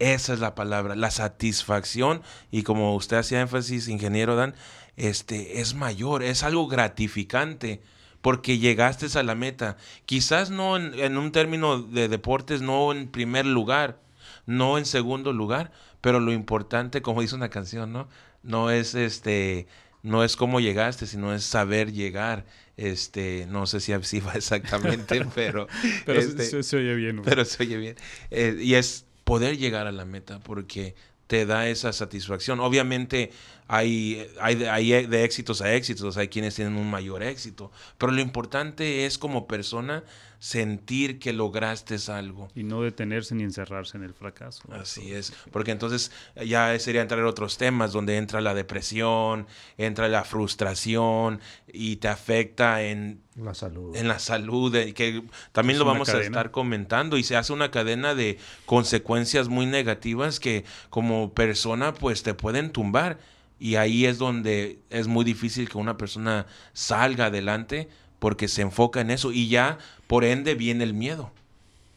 [0.00, 4.54] esa es la palabra, la satisfacción, y como usted hacía énfasis, ingeniero Dan,
[4.96, 7.80] este, es mayor, es algo gratificante
[8.22, 9.76] porque llegaste a la meta.
[10.06, 14.00] Quizás no en, un término de deportes, no en primer lugar,
[14.46, 18.08] no en segundo lugar, pero lo importante, como dice una canción, ¿no?
[18.42, 19.66] No es este,
[20.02, 22.46] no es cómo llegaste, sino es saber llegar.
[22.76, 25.66] Este, no sé si así va exactamente, pero,
[26.06, 27.22] pero este, se, oye bien.
[27.22, 27.96] Pero se oye bien.
[28.30, 30.94] Eh, y es poder llegar a la meta, porque
[31.26, 32.60] te da esa satisfacción.
[32.60, 33.30] Obviamente
[33.74, 38.20] hay, hay, hay, de éxitos a éxitos, hay quienes tienen un mayor éxito, pero lo
[38.20, 40.04] importante es como persona
[40.40, 42.48] sentir que lograste algo.
[42.54, 44.62] Y no detenerse ni encerrarse en el fracaso.
[44.72, 46.12] Así es, porque entonces
[46.44, 49.46] ya sería entrar en otros temas donde entra la depresión,
[49.78, 51.40] entra la frustración
[51.72, 53.96] y te afecta en la salud.
[53.96, 58.14] En la salud, que también lo vamos a estar comentando y se hace una cadena
[58.14, 63.18] de consecuencias muy negativas que como persona pues te pueden tumbar
[63.62, 67.88] y ahí es donde es muy difícil que una persona salga adelante
[68.18, 71.30] porque se enfoca en eso y ya por ende viene el miedo.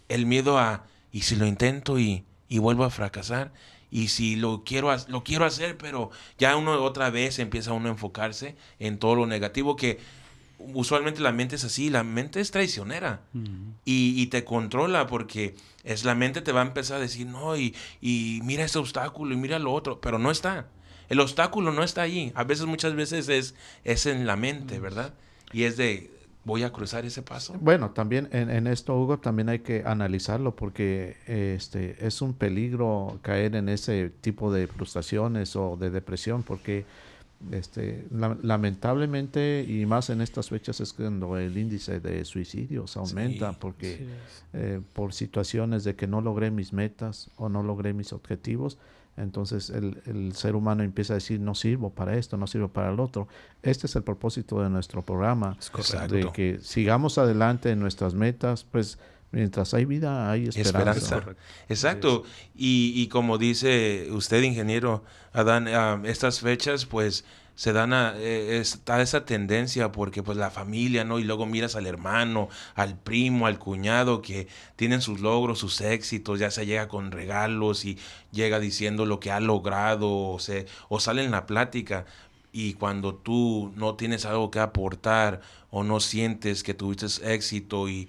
[0.08, 3.52] El miedo a, ¿y si lo intento y, y vuelvo a fracasar?
[3.90, 7.94] Y si lo quiero, lo quiero hacer, pero ya uno otra vez empieza uno a
[7.94, 9.98] enfocarse en todo lo negativo que
[10.60, 13.22] usualmente la mente es así, la mente es traicionera
[13.86, 17.76] y, te controla porque es la mente te va a empezar a decir, no, y,
[18.02, 20.68] y mira ese obstáculo y mira lo otro, pero no está.
[21.10, 22.32] El obstáculo no está ahí.
[22.36, 25.14] A veces, muchas veces es, es en la mente, ¿verdad?
[25.52, 26.12] Y es de,
[26.44, 27.56] voy a cruzar ese paso.
[27.60, 33.20] Bueno, también en, en, esto, Hugo, también hay que analizarlo porque este es un peligro
[33.22, 36.86] caer en ese tipo de frustraciones o de depresión porque
[37.52, 44.08] este, lamentablemente y más en estas fechas es cuando el índice de suicidios aumenta porque
[44.54, 48.78] eh, por situaciones de que no logré mis metas o no logré mis objetivos
[49.18, 52.92] entonces el, el, ser humano empieza a decir no sirvo para esto no sirvo para
[52.92, 53.28] el otro
[53.64, 55.58] este es el propósito de nuestro programa
[56.10, 58.98] de que sigamos adelante en nuestras metas pues
[59.32, 61.22] mientras hay vida hay esperanza,
[61.68, 62.24] exacto.
[62.56, 65.04] Y, y como dice usted ingeniero
[65.34, 65.68] Adán,
[66.06, 71.20] estas fechas pues se dan a, eh, está esa tendencia porque pues la familia, ¿no?
[71.20, 76.40] Y luego miras al hermano, al primo, al cuñado que tienen sus logros, sus éxitos,
[76.40, 77.98] ya se llega con regalos y
[78.32, 82.06] llega diciendo lo que ha logrado o, se, o sale en la plática
[82.52, 85.42] y cuando tú no tienes algo que aportar
[85.72, 88.08] o no sientes que tuviste éxito y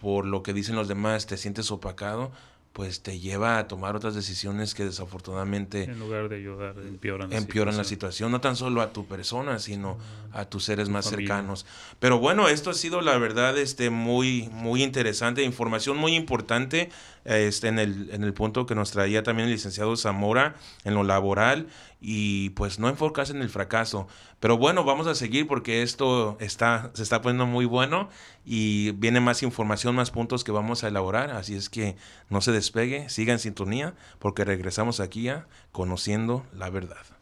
[0.00, 2.30] por lo que dicen los demás te sientes opacado,
[2.78, 7.82] pues te lleva a tomar otras decisiones que desafortunadamente en lugar de ayudar empeoran, la,
[7.82, 8.30] situación.
[8.30, 9.98] no tan solo a tu persona sino
[10.30, 11.66] a tus seres más cercanos.
[11.98, 16.88] Pero bueno esto ha sido la verdad este muy muy interesante información muy importante
[17.24, 20.54] este en el en el punto que nos traía también el licenciado Zamora
[20.84, 21.66] en lo laboral
[22.00, 24.06] y pues no enfocarse en el fracaso.
[24.40, 28.08] Pero bueno, vamos a seguir porque esto está, se está poniendo muy bueno
[28.44, 31.30] y viene más información, más puntos que vamos a elaborar.
[31.30, 31.96] Así es que
[32.30, 37.17] no se despegue, siga en sintonía porque regresamos aquí a Conociendo la Verdad.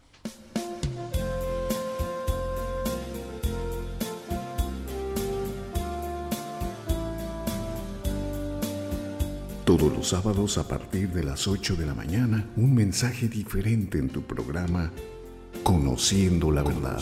[9.76, 14.08] Todos los sábados a partir de las 8 de la mañana, un mensaje diferente en
[14.08, 14.90] tu programa
[15.62, 16.98] Conociendo la verdad.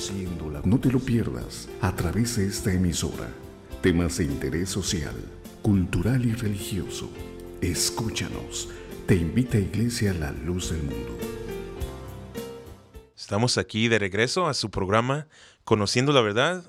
[0.65, 3.29] No te lo pierdas a través de esta emisora.
[3.81, 5.15] Temas de interés social,
[5.63, 7.09] cultural y religioso.
[7.61, 8.71] Escúchanos.
[9.07, 11.17] Te invita a Iglesia La Luz del Mundo.
[13.17, 15.29] Estamos aquí de regreso a su programa
[15.63, 16.65] Conociendo la verdad.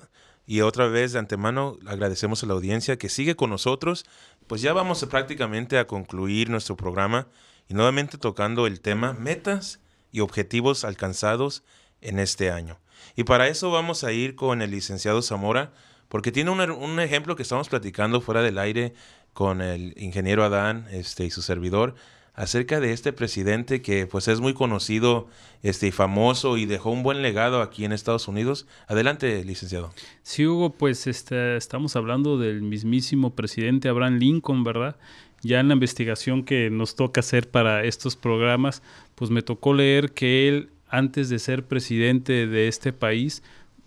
[0.46, 4.04] Y otra vez de antemano agradecemos a la audiencia que sigue con nosotros
[4.46, 7.28] pues ya vamos prácticamente a concluir nuestro programa
[7.68, 9.80] y nuevamente tocando el tema metas
[10.12, 11.64] y objetivos alcanzados
[12.00, 12.78] en este año.
[13.16, 15.72] Y para eso vamos a ir con el licenciado Zamora,
[16.08, 18.94] porque tiene un, ejemplo que estamos platicando fuera del aire
[19.32, 21.94] con el ingeniero Adán este, y su servidor
[22.36, 25.26] acerca de este presidente que pues es muy conocido
[25.62, 28.66] este, y famoso y dejó un buen legado aquí en Estados Unidos.
[28.86, 29.92] Adelante, licenciado.
[30.22, 34.96] Sí, Hugo, pues este, estamos hablando del mismísimo presidente Abraham Lincoln, ¿verdad?
[35.40, 38.82] Ya en la investigación que nos toca hacer para estos programas,
[39.14, 43.42] pues me tocó leer que él, antes de ser presidente de este país,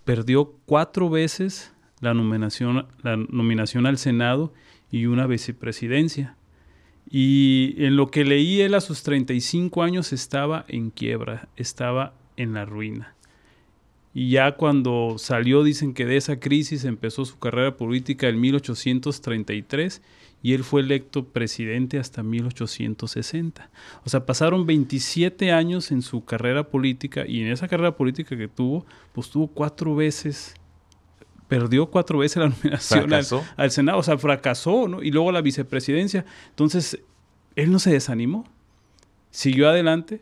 [0.05, 1.71] perdió cuatro veces
[2.01, 4.53] la nominación, la nominación al Senado
[4.89, 6.35] y una vicepresidencia.
[7.09, 12.53] Y en lo que leí él a sus 35 años estaba en quiebra, estaba en
[12.53, 13.15] la ruina.
[14.13, 20.01] Y ya cuando salió, dicen que de esa crisis empezó su carrera política en 1833
[20.41, 23.69] y él fue electo presidente hasta 1860.
[24.03, 28.47] O sea, pasaron 27 años en su carrera política y en esa carrera política que
[28.47, 30.55] tuvo, pues tuvo cuatro veces
[31.49, 33.11] perdió cuatro veces la nominación
[33.57, 35.03] al, Senado, o sea, fracasó, ¿no?
[35.03, 36.23] Y luego la vicepresidencia.
[36.51, 36.99] Entonces,
[37.57, 38.45] él no se desanimó,
[39.31, 40.21] siguió adelante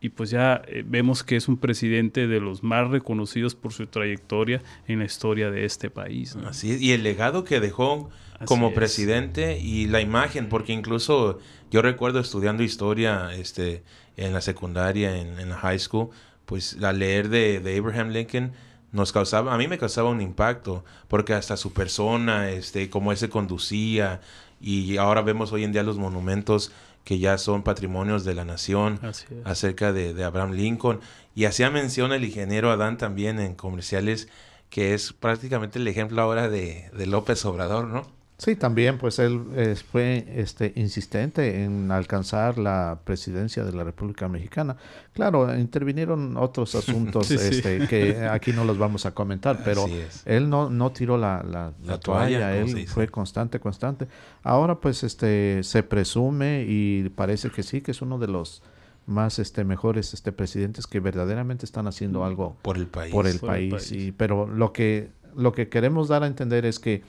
[0.00, 3.86] y pues ya eh, vemos que es un presidente de los más reconocidos por su
[3.86, 6.36] trayectoria en la historia de este país.
[6.46, 8.08] Así y el legado que dejó
[8.44, 11.38] como presidente y la imagen, porque incluso
[11.70, 13.82] yo recuerdo estudiando historia este,
[14.16, 16.10] en la secundaria, en, la high school,
[16.44, 18.52] pues la leer de, de Abraham Lincoln,
[18.96, 23.18] nos causaba, a mí me causaba un impacto, porque hasta su persona, este, cómo él
[23.18, 24.20] se conducía,
[24.60, 26.72] y ahora vemos hoy en día los monumentos
[27.04, 28.98] que ya son patrimonios de la nación
[29.44, 31.00] acerca de, Abraham Lincoln.
[31.36, 34.28] Y hacía mención el ingeniero Adán también en comerciales,
[34.70, 38.06] que es prácticamente el ejemplo ahora de, de López Obrador, ¿no?
[38.38, 44.76] Sí, también pues él fue este insistente en alcanzar la presidencia de la República Mexicana.
[45.14, 49.86] Claro, intervinieron otros asuntos este, que aquí no los vamos a comentar, pero
[50.26, 54.06] él no, no tiró la, la, toalla, él fue constante, constante.
[54.42, 58.62] Ahora pues este se presume y parece que sí, que es uno de los
[59.06, 63.12] más este mejores este presidentes que verdaderamente están haciendo algo por el país.
[63.12, 67.02] por el país, pero lo que lo que queremos dar a entender es que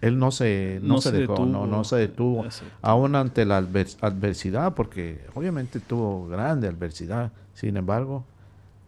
[0.00, 2.46] él no se, no, se, dejó, no, no se detuvo,
[2.82, 8.24] aún ante la adversidad, porque obviamente tuvo grande adversidad, sin embargo,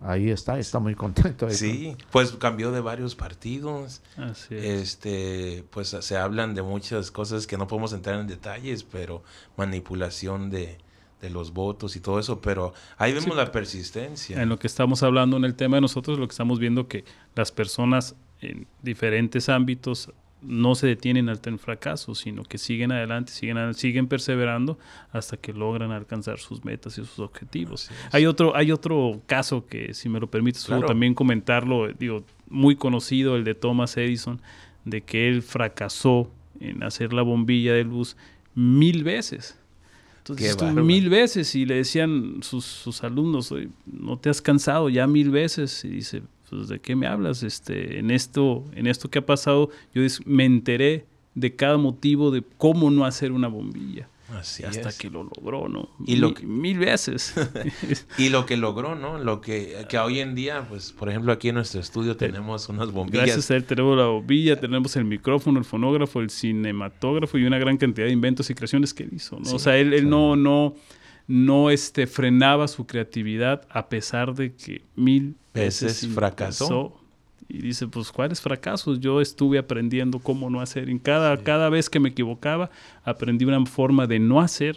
[0.00, 1.48] ahí está, está muy contento.
[1.50, 4.02] sí, pues cambió de varios partidos.
[4.50, 9.22] Este, pues se hablan de muchas cosas que no podemos entrar en detalles, pero
[9.56, 10.78] manipulación de,
[11.20, 14.40] de los votos y todo eso, pero ahí vemos la persistencia.
[14.40, 17.04] En lo que estamos hablando en el tema de nosotros, lo que estamos viendo que
[17.34, 23.32] las personas en diferentes ámbitos no se detienen ante el fracaso, sino que siguen adelante,
[23.32, 24.78] siguen, siguen perseverando
[25.10, 27.90] hasta que logran alcanzar sus metas y sus objetivos.
[28.12, 33.36] Hay otro, hay otro caso que, si me lo permites, también comentarlo, digo, muy conocido,
[33.36, 34.40] el de Thomas Edison,
[34.84, 36.30] de que él fracasó
[36.60, 38.16] en hacer la bombilla de luz
[38.54, 39.58] mil veces.
[40.18, 43.54] Entonces, mil veces y le decían sus, sus alumnos,
[43.86, 45.84] no te has cansado ya mil veces.
[45.84, 47.42] Y dice, pues, ¿de qué me hablas?
[47.42, 52.42] Este, en esto, en esto que ha pasado, yo me enteré de cada motivo de
[52.56, 54.08] cómo no hacer una bombilla.
[54.36, 55.88] Así hasta que lo logró, ¿no?
[56.04, 57.34] Y lo mil, veces.
[58.18, 59.18] y lo que logró, ¿no?
[59.18, 62.92] Lo que, que hoy en día, pues, por ejemplo, aquí en nuestro estudio tenemos unas
[62.92, 63.24] bombillas.
[63.24, 67.58] Gracias a él tenemos la bombilla, tenemos el micrófono, el fonógrafo, el cinematógrafo y una
[67.58, 69.50] gran cantidad de inventos y creaciones que él hizo, ¿no?
[69.50, 70.74] o sea, él, él no, no,
[71.28, 76.98] no este, frenaba su creatividad a pesar de que mil veces, fracasó.
[77.50, 79.00] Y dice, pues, ¿cuáles fracasos?
[79.00, 80.90] Yo estuve aprendiendo cómo no hacer.
[80.90, 82.70] En cada, cada vez que me equivocaba,
[83.04, 84.76] aprendí una forma de no hacer.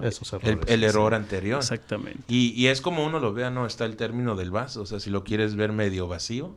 [0.00, 0.34] Esos
[0.66, 1.58] El, error anterior.
[1.58, 2.22] Exactamente.
[2.28, 3.66] Y, y, es como uno lo vea, ¿no?
[3.66, 4.82] Está el término del vaso.
[4.82, 6.56] O sea, si lo quieres ver medio vacío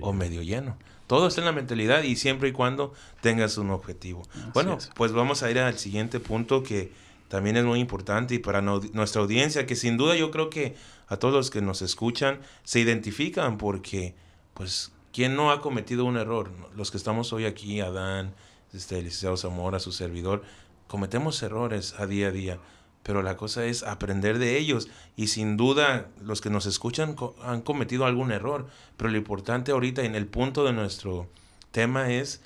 [0.00, 0.76] o medio, lleno.
[1.06, 4.22] Todo está en la mentalidad y siempre y cuando tengas un objetivo.
[4.54, 6.92] bueno, pues vamos a ir al siguiente punto que
[7.28, 10.76] también es muy importante y para nuestra audiencia, que sin duda yo creo que
[11.08, 14.14] a todos los que nos escuchan se identifican porque,
[14.54, 16.50] pues, ¿quién no ha cometido un error?
[16.74, 18.34] Los que estamos hoy aquí, Adán,
[18.72, 20.42] este, el Zamora, su servidor,
[20.86, 22.58] cometemos errores a día a día,
[23.02, 27.62] pero la cosa es aprender de ellos y sin duda los que nos escuchan han
[27.62, 28.66] cometido algún error,
[28.96, 31.28] pero lo importante ahorita en el punto de nuestro
[31.70, 32.40] tema es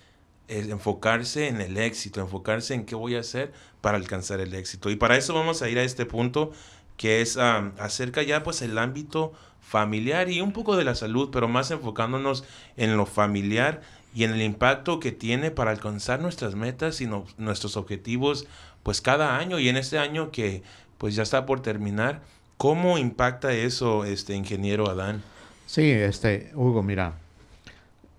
[0.51, 4.91] enfocarse en el éxito, enfocarse en qué voy a hacer para alcanzar el éxito.
[4.91, 6.53] Y para eso vamos a ir a este punto
[6.97, 9.33] que es acerca ya pues el ámbito
[9.63, 12.45] familiar y un poco de la salud, pero más enfocándonos
[12.77, 13.81] en lo familiar
[14.15, 18.47] y en el impacto que tiene para alcanzar nuestras metas y nuestros objetivos
[18.83, 20.63] pues cada año y en este año que
[20.99, 22.23] pues ya está por terminar,
[22.57, 25.23] ¿cómo impacta eso este ingeniero Adán?
[25.67, 27.15] Sí, este Hugo, mira,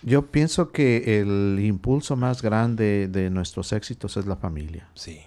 [0.03, 4.87] yo pienso que el impulso más grande de nuestros éxitos es la familia.
[4.95, 5.21] Sí.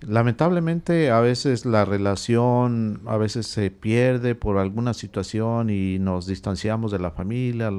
[0.00, 6.92] Lamentablemente a veces la relación a veces se pierde por alguna situación y nos distanciamos
[6.92, 7.70] de la familia,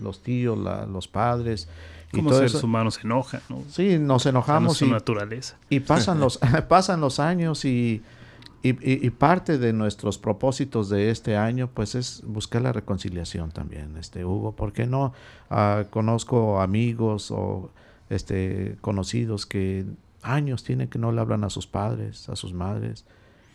[0.00, 1.68] los tíos, los padres.
[2.12, 3.62] Como seres humanos se enojan, ¿no?
[3.68, 4.80] Sí, nos enojamos.
[4.82, 5.58] y, naturaleza.
[5.68, 6.38] Y pasan los,
[6.68, 8.02] pasan los años y
[8.62, 14.24] y, parte de nuestros propósitos de este año, pues es buscar la reconciliación también, este
[14.24, 14.52] Hugo.
[14.52, 15.14] porque no
[15.48, 17.70] ah, conozco amigos o
[18.10, 19.86] este conocidos que
[20.22, 23.06] años tienen que no le hablan a sus padres, a sus madres?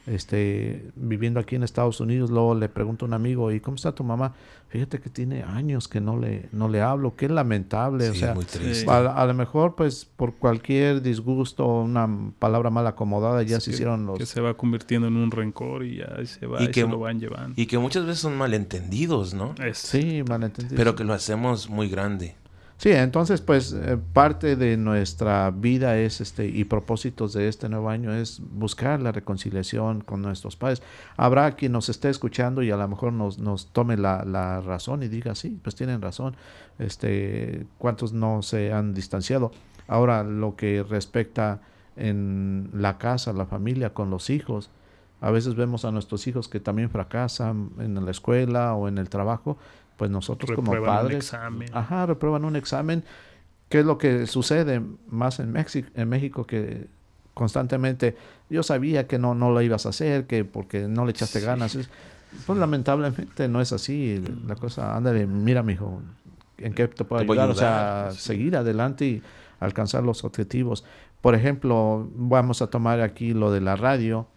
[0.07, 3.93] Este, viviendo aquí en Estados Unidos, luego le pregunto a un amigo, ¿y cómo está
[3.93, 4.33] tu mamá?
[4.69, 8.35] Fíjate que tiene años que no le, no le hablo, qué lamentable, o sea,
[8.87, 14.17] A, lo mejor pues por cualquier disgusto, una palabra mal acomodada, ya se hicieron los...
[14.17, 17.19] Que se va convirtiendo en un rencor y ya se va y, que, lo van
[17.19, 17.53] llevando.
[17.55, 19.55] Y que muchas veces son malentendidos, ¿no?
[19.73, 20.77] Sí, malentendidos.
[20.77, 22.35] Pero que lo hacemos muy grande.
[22.77, 27.89] Sí, entonces pues eh, parte de nuestra vida es este y propósitos de este nuevo
[27.89, 30.83] año es buscar la reconciliación con nuestros padres.
[31.15, 35.03] Habrá quien nos esté escuchando y a lo mejor nos, nos tome la, la razón
[35.03, 36.35] y diga, sí, pues tienen razón,
[36.77, 39.51] este, cuántos no se han distanciado.
[39.87, 41.61] Ahora, lo que respecta
[41.95, 44.69] en la casa, la familia, con los hijos,
[45.21, 49.09] a veces vemos a nuestros hijos que también fracasan en la escuela o en el
[49.09, 49.57] trabajo
[49.97, 51.69] pues nosotros como padres, un examen.
[51.73, 53.03] ajá, reprueban un examen.
[53.69, 56.87] ¿Qué es lo que sucede más en México, en México que
[57.33, 58.15] constantemente
[58.49, 61.77] yo sabía que no, no lo ibas a hacer, que porque no le echaste ganas?
[62.45, 64.23] Pues lamentablemente no es así.
[64.45, 66.01] La cosa, ándale, mira, mijo,
[66.57, 67.49] ¿en qué te puedo ayudar?
[67.49, 69.23] O sea, seguir adelante y
[69.59, 70.85] alcanzar los objetivos.
[71.21, 74.27] Por ejemplo, vamos a tomar aquí lo de la radio.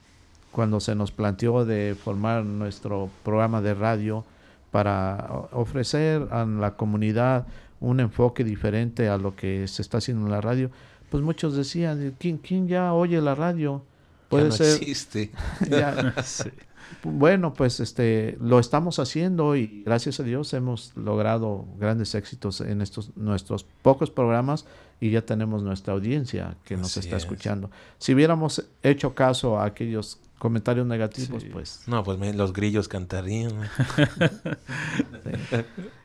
[0.53, 4.25] Cuando se nos planteó de formar nuestro programa de radio,
[4.71, 7.47] para ofrecer a la comunidad
[7.81, 10.71] un enfoque diferente a lo que se está haciendo en la radio,
[11.11, 13.83] pues muchos decían, ¿quién, quién ya oye la radio?
[14.29, 14.77] Puede ser.
[14.83, 15.31] Existe.
[17.03, 22.83] bueno, pues este lo estamos haciendo y gracias a Dios hemos logrado grandes éxitos en
[22.83, 24.67] estos nuestros pocos programas
[25.01, 27.71] y ya tenemos nuestra audiencia que nos está escuchando.
[27.99, 33.53] Si hubiéramos hecho caso a aquellos comentarios negativos, pues no, pues los grillos cantarían.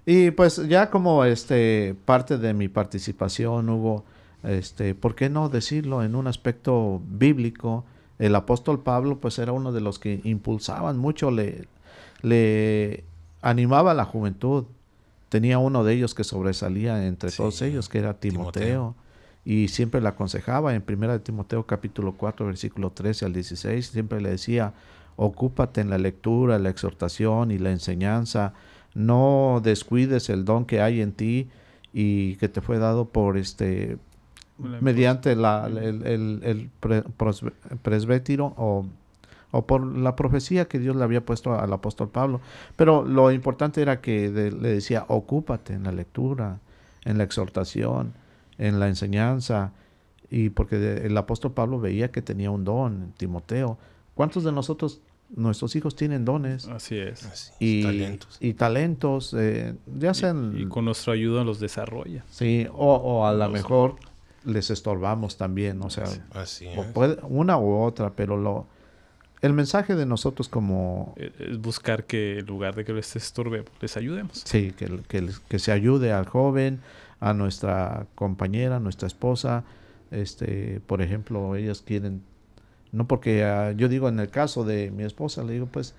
[0.06, 4.04] Y pues ya como este parte de mi participación hubo
[4.44, 7.86] este, ¿por qué no decirlo en un aspecto bíblico?
[8.20, 11.68] el apóstol Pablo pues era uno de los que impulsaban mucho, le,
[12.22, 13.04] le
[13.42, 14.66] animaba a la juventud.
[15.30, 18.96] Tenía uno de ellos que sobresalía entre todos ellos, que era Timoteo,
[19.46, 20.74] y siempre le aconsejaba.
[20.74, 24.74] En primera de Timoteo capítulo 4 versículo 13 al 16, siempre le decía,
[25.16, 28.54] ocúpate en la lectura, la exhortación y la enseñanza,
[28.94, 31.50] no descuides el don que hay en ti
[31.94, 33.98] y que te fue dado por este
[34.58, 36.04] mediante la, el,
[36.44, 36.70] el,
[37.82, 38.86] presbítero o,
[39.52, 42.40] o, por la profecía que Dios le había puesto al apóstol Pablo.
[42.76, 46.60] Pero lo importante era que le decía, ocúpate en la lectura,
[47.04, 48.14] en la exhortación,
[48.64, 49.74] en la enseñanza,
[50.30, 53.78] y porque el apóstol Pablo veía que tenía un don, Timoteo.
[54.16, 55.02] ¿Cuántos de nosotros
[55.36, 56.68] nuestros hijos tienen dones.
[56.68, 57.54] Así es.
[57.60, 58.38] y, talentos.
[58.40, 60.54] Y talentos, eh, ya sean...
[60.56, 62.24] Y, con nuestra ayuda los desarrolla.
[62.30, 63.96] Sí, o, o a lo mejor
[64.46, 66.06] les estorbamos también, o sea,
[67.24, 68.68] una u otra, pero lo
[69.42, 73.66] el mensaje de nosotros como e, es buscar que en lugar de que les estorbe,
[73.82, 74.42] les ayudemos.
[74.46, 76.80] Sí, que, que, que se ayude al joven,
[77.24, 79.64] a nuestra compañera, nuestra esposa,
[80.12, 82.22] este, por ejemplo, ellas quieren
[82.92, 85.96] no porque ah, yo digo en el caso de mi esposa le digo pues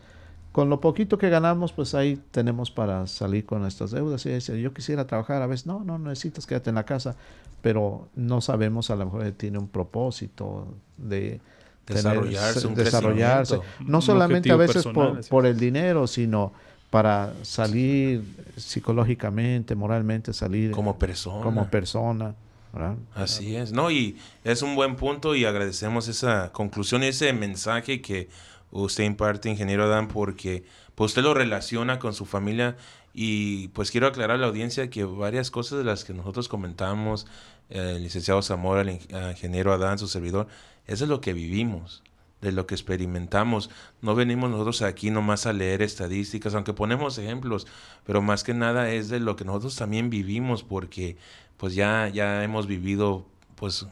[0.52, 4.24] con lo poquito que ganamos, pues ahí tenemos para salir con nuestras deudas.
[4.24, 7.16] Y dice, yo quisiera trabajar, a veces, no, no necesitas, quédate en la casa,
[7.60, 11.40] pero no sabemos, a lo mejor tiene un propósito de
[11.88, 13.58] desarrollarse, desarrollarse.
[13.84, 14.86] no solamente a veces
[15.28, 16.52] por, el dinero, sino
[16.94, 18.22] para salir
[18.56, 21.42] psicológicamente, moralmente, salir como persona.
[21.42, 22.36] Como persona.
[23.16, 23.90] Así es, ¿no?
[23.90, 28.28] Y es un buen punto y agradecemos esa conclusión, ese mensaje que
[28.70, 30.62] usted imparte, ingeniero Adán, porque
[30.94, 32.76] pues usted lo relaciona con su familia
[33.12, 37.26] y pues quiero aclarar a la audiencia que varias cosas de las que nosotros comentamos,
[37.70, 40.46] el licenciado Zamora, el ingeniero Adán, su servidor,
[40.86, 42.04] eso es lo que vivimos,
[42.44, 43.70] de lo que experimentamos.
[44.02, 47.66] No venimos nosotros aquí nomás a leer estadísticas, aunque ponemos ejemplos,
[48.04, 51.16] pero más que nada es de lo que nosotros también vivimos, porque
[51.56, 53.26] pues ya, ya hemos vivido,
[53.56, 53.86] pues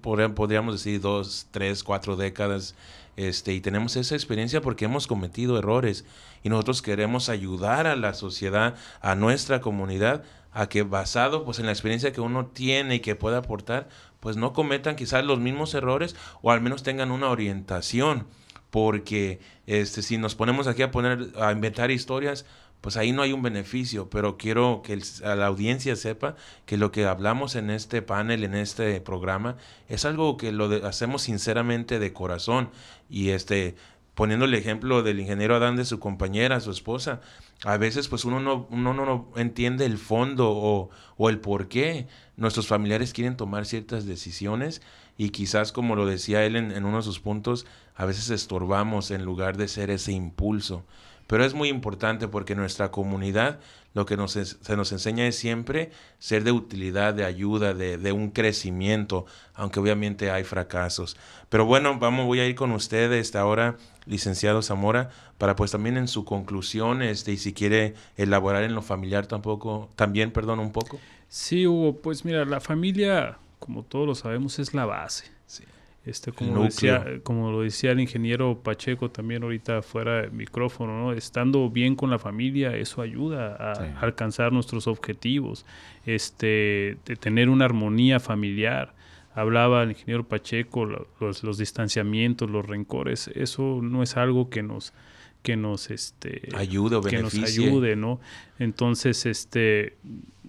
[0.00, 2.74] podríamos decir dos, tres, cuatro décadas
[3.16, 6.04] este, y tenemos esa experiencia porque hemos cometido errores
[6.44, 11.66] y nosotros queremos ayudar a la sociedad, a nuestra comunidad, a que basado pues en
[11.66, 13.88] la experiencia que uno tiene y que puede aportar,
[14.20, 18.26] pues no cometan quizás los mismos errores o al menos tengan una orientación,
[18.70, 22.44] porque este si nos ponemos aquí a poner a inventar historias,
[22.80, 27.06] pues ahí no hay un beneficio, pero quiero que la audiencia sepa que lo que
[27.06, 29.56] hablamos en este panel, en este programa,
[29.88, 32.70] es algo que lo hacemos sinceramente de corazón
[33.10, 33.74] y este
[34.18, 37.20] poniendo el ejemplo del ingeniero Adán de su compañera, su esposa,
[37.62, 42.66] a veces pues uno no, uno no entiende el fondo o, el por qué nuestros
[42.66, 44.82] familiares quieren tomar ciertas decisiones
[45.16, 47.64] y quizás como lo decía él en uno de sus puntos,
[47.94, 50.84] a veces estorbamos en lugar de ser ese impulso.
[51.28, 53.60] Pero es muy importante porque nuestra comunidad
[53.94, 58.12] lo que nos, se nos enseña es siempre ser de utilidad, de ayuda, de, de,
[58.12, 61.16] un crecimiento, aunque obviamente hay fracasos.
[61.48, 63.76] Pero bueno, vamos, voy a ir con usted esta hora,
[64.06, 68.82] licenciado Zamora, para pues también en su conclusión, este, y si quiere elaborar en lo
[68.82, 71.00] familiar tampoco, también, perdón, un poco.
[71.28, 75.30] Sí, Hugo, pues mira, la familia, como todos lo sabemos, es la base.
[75.46, 75.64] Sí.
[76.08, 80.98] Este, como, lo decía, como lo decía el ingeniero Pacheco también ahorita fuera de micrófono,
[80.98, 81.12] ¿no?
[81.12, 85.66] estando bien con la familia, eso ayuda a alcanzar nuestros objetivos,
[86.06, 88.94] este, de tener una armonía familiar.
[89.34, 94.94] Hablaba el ingeniero Pacheco, los, los distanciamientos, los rencores, eso no es algo que nos,
[95.42, 98.18] que nos este ayude o que nos ayude no
[98.58, 99.96] entonces este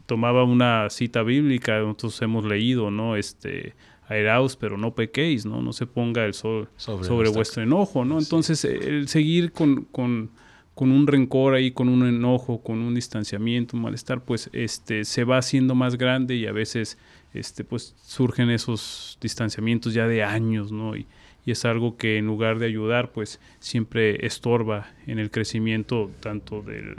[0.07, 3.75] tomaba una cita bíblica nosotros hemos leído no este
[4.09, 5.61] airaos, pero no pequéis, ¿no?
[5.61, 8.19] No se ponga el sol sobre, vuestro enojo, ¿no?
[8.19, 10.31] Entonces, el seguir con, con,
[10.73, 15.23] con, un rencor ahí, con un enojo, con un distanciamiento, un malestar, pues este, se
[15.23, 16.97] va haciendo más grande y a veces
[17.33, 20.95] este, pues, surgen esos distanciamientos ya de años, ¿no?
[20.95, 21.05] Y,
[21.45, 26.61] y es algo que en lugar de ayudar, pues siempre estorba en el crecimiento tanto
[26.61, 26.95] del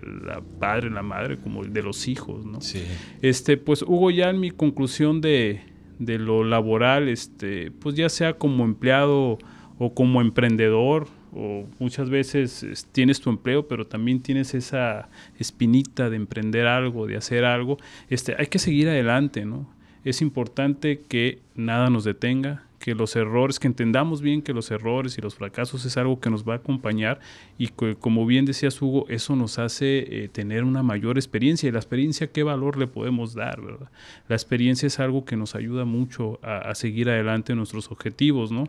[0.58, 2.60] padre, la madre, como de los hijos, ¿no?
[2.60, 2.82] Sí.
[3.22, 5.60] Este, pues Hugo, ya en mi conclusión de,
[6.00, 9.38] de lo laboral, este, pues ya sea como empleado
[9.78, 16.16] o como emprendedor, o muchas veces tienes tu empleo, pero también tienes esa espinita de
[16.16, 17.78] emprender algo, de hacer algo,
[18.08, 19.70] este, hay que seguir adelante, ¿no?
[20.02, 25.18] Es importante que nada nos detenga, que los errores, que entendamos bien que los errores
[25.18, 27.20] y los fracasos es algo que nos va a acompañar
[27.58, 31.72] y que, como bien decías Hugo, eso nos hace eh, tener una mayor experiencia y
[31.72, 33.90] la experiencia qué valor le podemos dar, ¿verdad?
[34.28, 38.64] La experiencia es algo que nos ayuda mucho a, a seguir adelante nuestros objetivos, ¿no?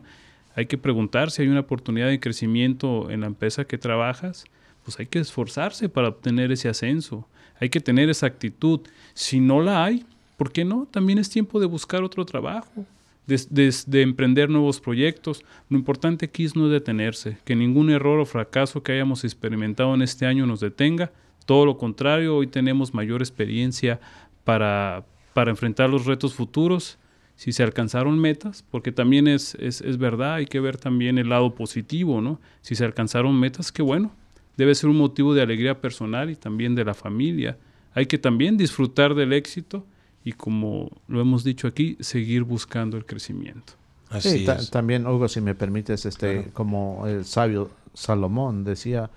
[0.54, 4.44] Hay que preguntar si hay una oportunidad de crecimiento en la empresa que trabajas,
[4.84, 7.26] pues hay que esforzarse para obtener ese ascenso,
[7.58, 8.80] hay que tener esa actitud.
[9.14, 10.04] Si no la hay,
[10.36, 10.86] ¿por qué no?
[10.90, 12.84] También es tiempo de buscar otro trabajo
[13.26, 15.44] de, emprender nuevos proyectos.
[15.68, 20.02] Lo importante aquí es no detenerse, que ningún error o fracaso que hayamos experimentado en
[20.02, 21.12] este año nos detenga.
[21.46, 24.00] Todo lo contrario, hoy tenemos mayor experiencia
[24.44, 25.04] para,
[25.34, 26.98] para enfrentar los retos futuros.
[27.34, 31.30] Si se alcanzaron metas, porque también es, es, es verdad, hay que ver también el
[31.30, 32.40] lado positivo, ¿no?
[32.60, 34.12] Si se alcanzaron metas, qué bueno.
[34.56, 37.56] Debe ser un motivo de alegría personal y también de la familia.
[37.94, 39.86] Hay que también disfrutar del éxito
[40.24, 43.74] y como lo hemos dicho aquí, seguir buscando el crecimiento.
[44.10, 49.10] Así también, Hugo, si me permites, este, como el sabio Salomón decía,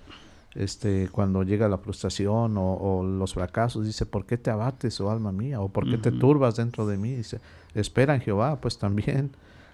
[0.55, 5.33] este, cuando llega la frustración o, los fracasos, dice, ¿por qué te abates, oh alma
[5.33, 5.59] mía?
[5.59, 7.13] ¿O por qué te turbas dentro de mí?
[7.13, 7.39] Dice,
[7.73, 9.31] espera en Jehová, pues también,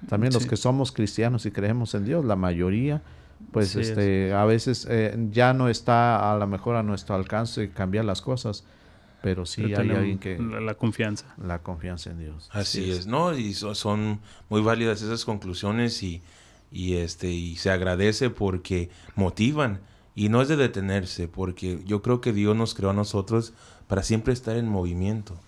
[0.10, 3.04] también los que somos cristianos y creemos en Dios, la mayoría,
[3.52, 8.06] pues este, a veces eh, ya no está a lo mejor a nuestro alcance cambiar
[8.06, 8.64] las cosas,
[9.22, 10.38] pero sí hay alguien que...
[10.40, 11.36] La, confianza.
[11.38, 12.50] La confianza en Dios.
[12.52, 13.06] Así es.
[13.06, 13.38] ¿no?
[13.38, 14.20] Y son
[14.50, 16.22] muy válidas esas conclusiones y,
[16.72, 19.82] y, este, y se agradece porque motivan.
[20.16, 23.54] Y no es de detenerse, porque yo creo que Dios nos creó a nosotros
[23.88, 25.40] para siempre estar en movimiento.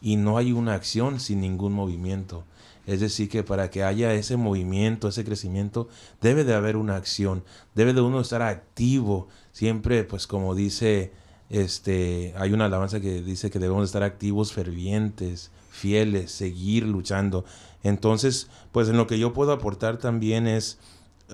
[0.00, 2.44] Y no hay una acción sin ningún movimiento.
[2.86, 5.88] Es decir, que para que haya ese movimiento, ese crecimiento,
[6.20, 7.44] debe de haber una acción.
[7.74, 9.28] Debe de uno estar activo.
[9.52, 11.12] Siempre, pues como dice
[11.52, 17.44] este, hay una alabanza que dice que debemos estar activos, fervientes, fieles, seguir luchando.
[17.82, 20.78] Entonces, pues en lo que yo puedo aportar también es,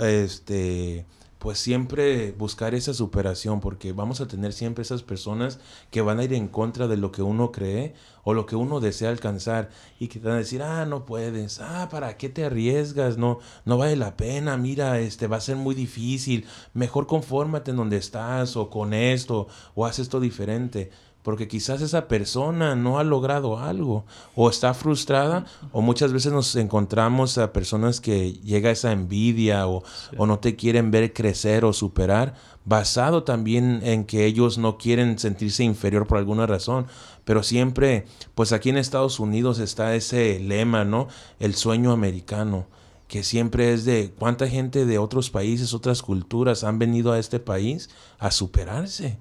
[0.00, 1.06] este,
[1.38, 5.60] pues siempre buscar esa superación, porque vamos a tener siempre esas personas
[5.90, 8.80] que van a ir en contra de lo que uno cree o lo que uno
[8.80, 12.44] desea alcanzar y que te van a decir, ah, no puedes, ah, ¿para qué te
[12.44, 13.18] arriesgas?
[13.18, 17.76] No, no vale la pena, mira, este va a ser muy difícil, mejor confórmate en
[17.76, 20.90] donde estás o con esto o haz esto diferente
[21.28, 26.56] porque quizás esa persona no ha logrado algo o está frustrada o muchas veces nos
[26.56, 29.82] encontramos a personas que llega esa envidia o,
[30.16, 35.18] o, no te quieren ver crecer o superar basado también en que ellos no quieren
[35.18, 36.86] sentirse inferior por alguna razón.
[37.26, 41.08] Pero siempre pues aquí en Estados Unidos está ese lema no
[41.40, 42.68] el sueño americano
[43.06, 47.38] que siempre es de cuánta gente de otros países, otras culturas han venido a este
[47.38, 49.18] país a superarse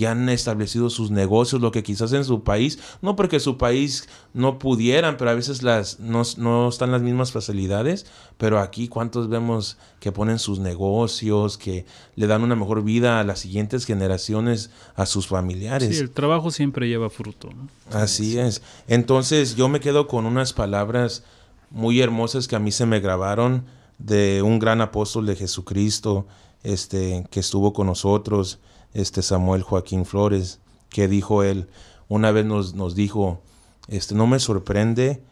[0.00, 4.08] ya han establecido sus negocios, lo que quizás en su país, no porque su país
[4.32, 8.06] no pudieran, pero a veces las, no, no están las mismas facilidades,
[8.38, 11.84] pero aquí cuántos vemos que ponen sus negocios, que
[12.16, 15.94] le dan una mejor vida a las siguientes generaciones, a sus familiares.
[15.94, 17.50] Sí, el trabajo siempre lleva fruto.
[17.92, 18.62] Así es.
[18.88, 21.24] Entonces yo me quedo con unas palabras
[21.68, 23.66] muy hermosas que a mí se me grabaron
[23.98, 26.26] de un gran apóstol de Jesucristo,
[26.62, 28.60] este, que estuvo con nosotros,
[28.94, 31.68] este Samuel Joaquín Flores, que dijo él,
[32.08, 33.40] una vez nos, nos dijo,
[33.88, 35.22] este, no me sorprende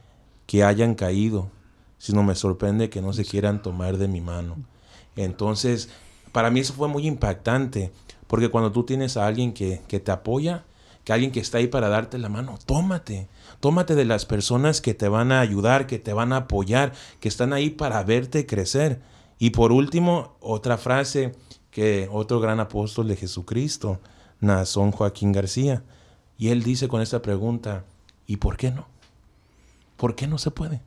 [0.46, 1.50] que hayan caído,
[1.98, 4.56] sino me sorprende que no se quieran tomar de mi mano.
[5.16, 5.88] Entonces,
[6.32, 7.92] para mí eso fue muy impactante,
[8.26, 10.64] porque cuando tú tienes a alguien que, que te apoya,
[11.04, 13.28] que alguien que está ahí para darte la mano, tómate,
[13.60, 17.28] tómate de las personas que te van a ayudar, que te van a apoyar, que
[17.28, 19.00] están ahí para verte crecer.
[19.38, 21.34] Y por último, otra frase
[21.78, 24.00] que otro gran apóstol de Jesucristo,
[24.40, 25.84] Nazón Joaquín García.
[26.36, 27.84] Y él dice con esta pregunta,
[28.26, 28.88] ¿y por qué no?
[29.96, 30.82] ¿Por qué no se puede?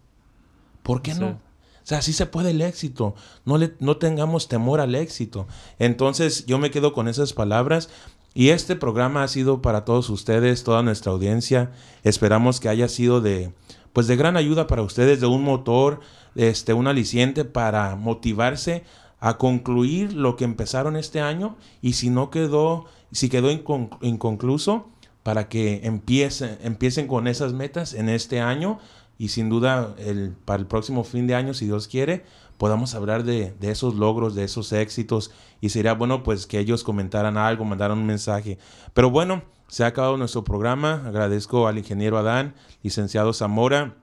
[0.83, 1.29] ¿Por qué no?
[1.29, 3.15] O sea, sí se puede el éxito.
[3.45, 5.47] No, le, no tengamos temor al éxito.
[5.79, 7.87] Entonces yo me quedo con esas palabras.
[8.33, 11.71] Y este programa ha sido para todos ustedes, toda nuestra audiencia.
[12.03, 13.53] Esperamos que haya sido de,
[13.93, 16.01] pues de gran ayuda para ustedes, de un motor,
[16.35, 18.83] este, un aliciente para motivarse
[19.21, 24.89] a concluir lo que empezaron este año y si no quedó, si quedó inconcluso,
[25.23, 28.79] para que empiecen, empiecen con esas metas en este año
[29.19, 32.25] y sin duda el, para el próximo fin de año, si Dios quiere,
[32.57, 36.83] podamos hablar de, de, esos logros, de esos éxitos y sería bueno pues que ellos
[36.83, 38.57] comentaran algo, mandaran un mensaje.
[38.95, 41.03] Pero bueno, se ha acabado nuestro programa.
[41.05, 43.95] Agradezco al ingeniero Adán, licenciado Zamora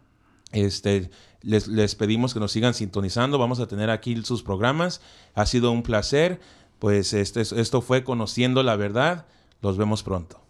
[0.53, 1.11] Este,
[1.43, 3.39] les, les pedimos que nos sigan sintonizando.
[3.39, 5.01] Vamos a tener aquí sus programas.
[5.35, 6.41] Ha sido un placer.
[6.79, 9.27] Pues este, esto fue Conociendo la Verdad.
[9.61, 10.41] Los vemos pronto.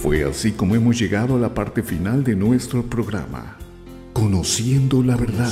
[0.00, 3.58] Fue así como hemos llegado a la parte final de nuestro programa.
[4.18, 5.48] Conociendo la verdad.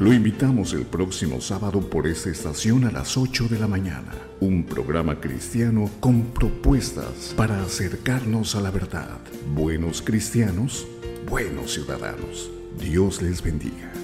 [0.00, 4.12] Lo invitamos el próximo sábado por esta estación a las 8 de la mañana.
[4.40, 9.18] Un programa cristiano con propuestas para acercarnos a la verdad.
[9.54, 10.88] Buenos cristianos,
[11.30, 12.50] buenos ciudadanos.
[12.80, 13.97] Dios les bendiga.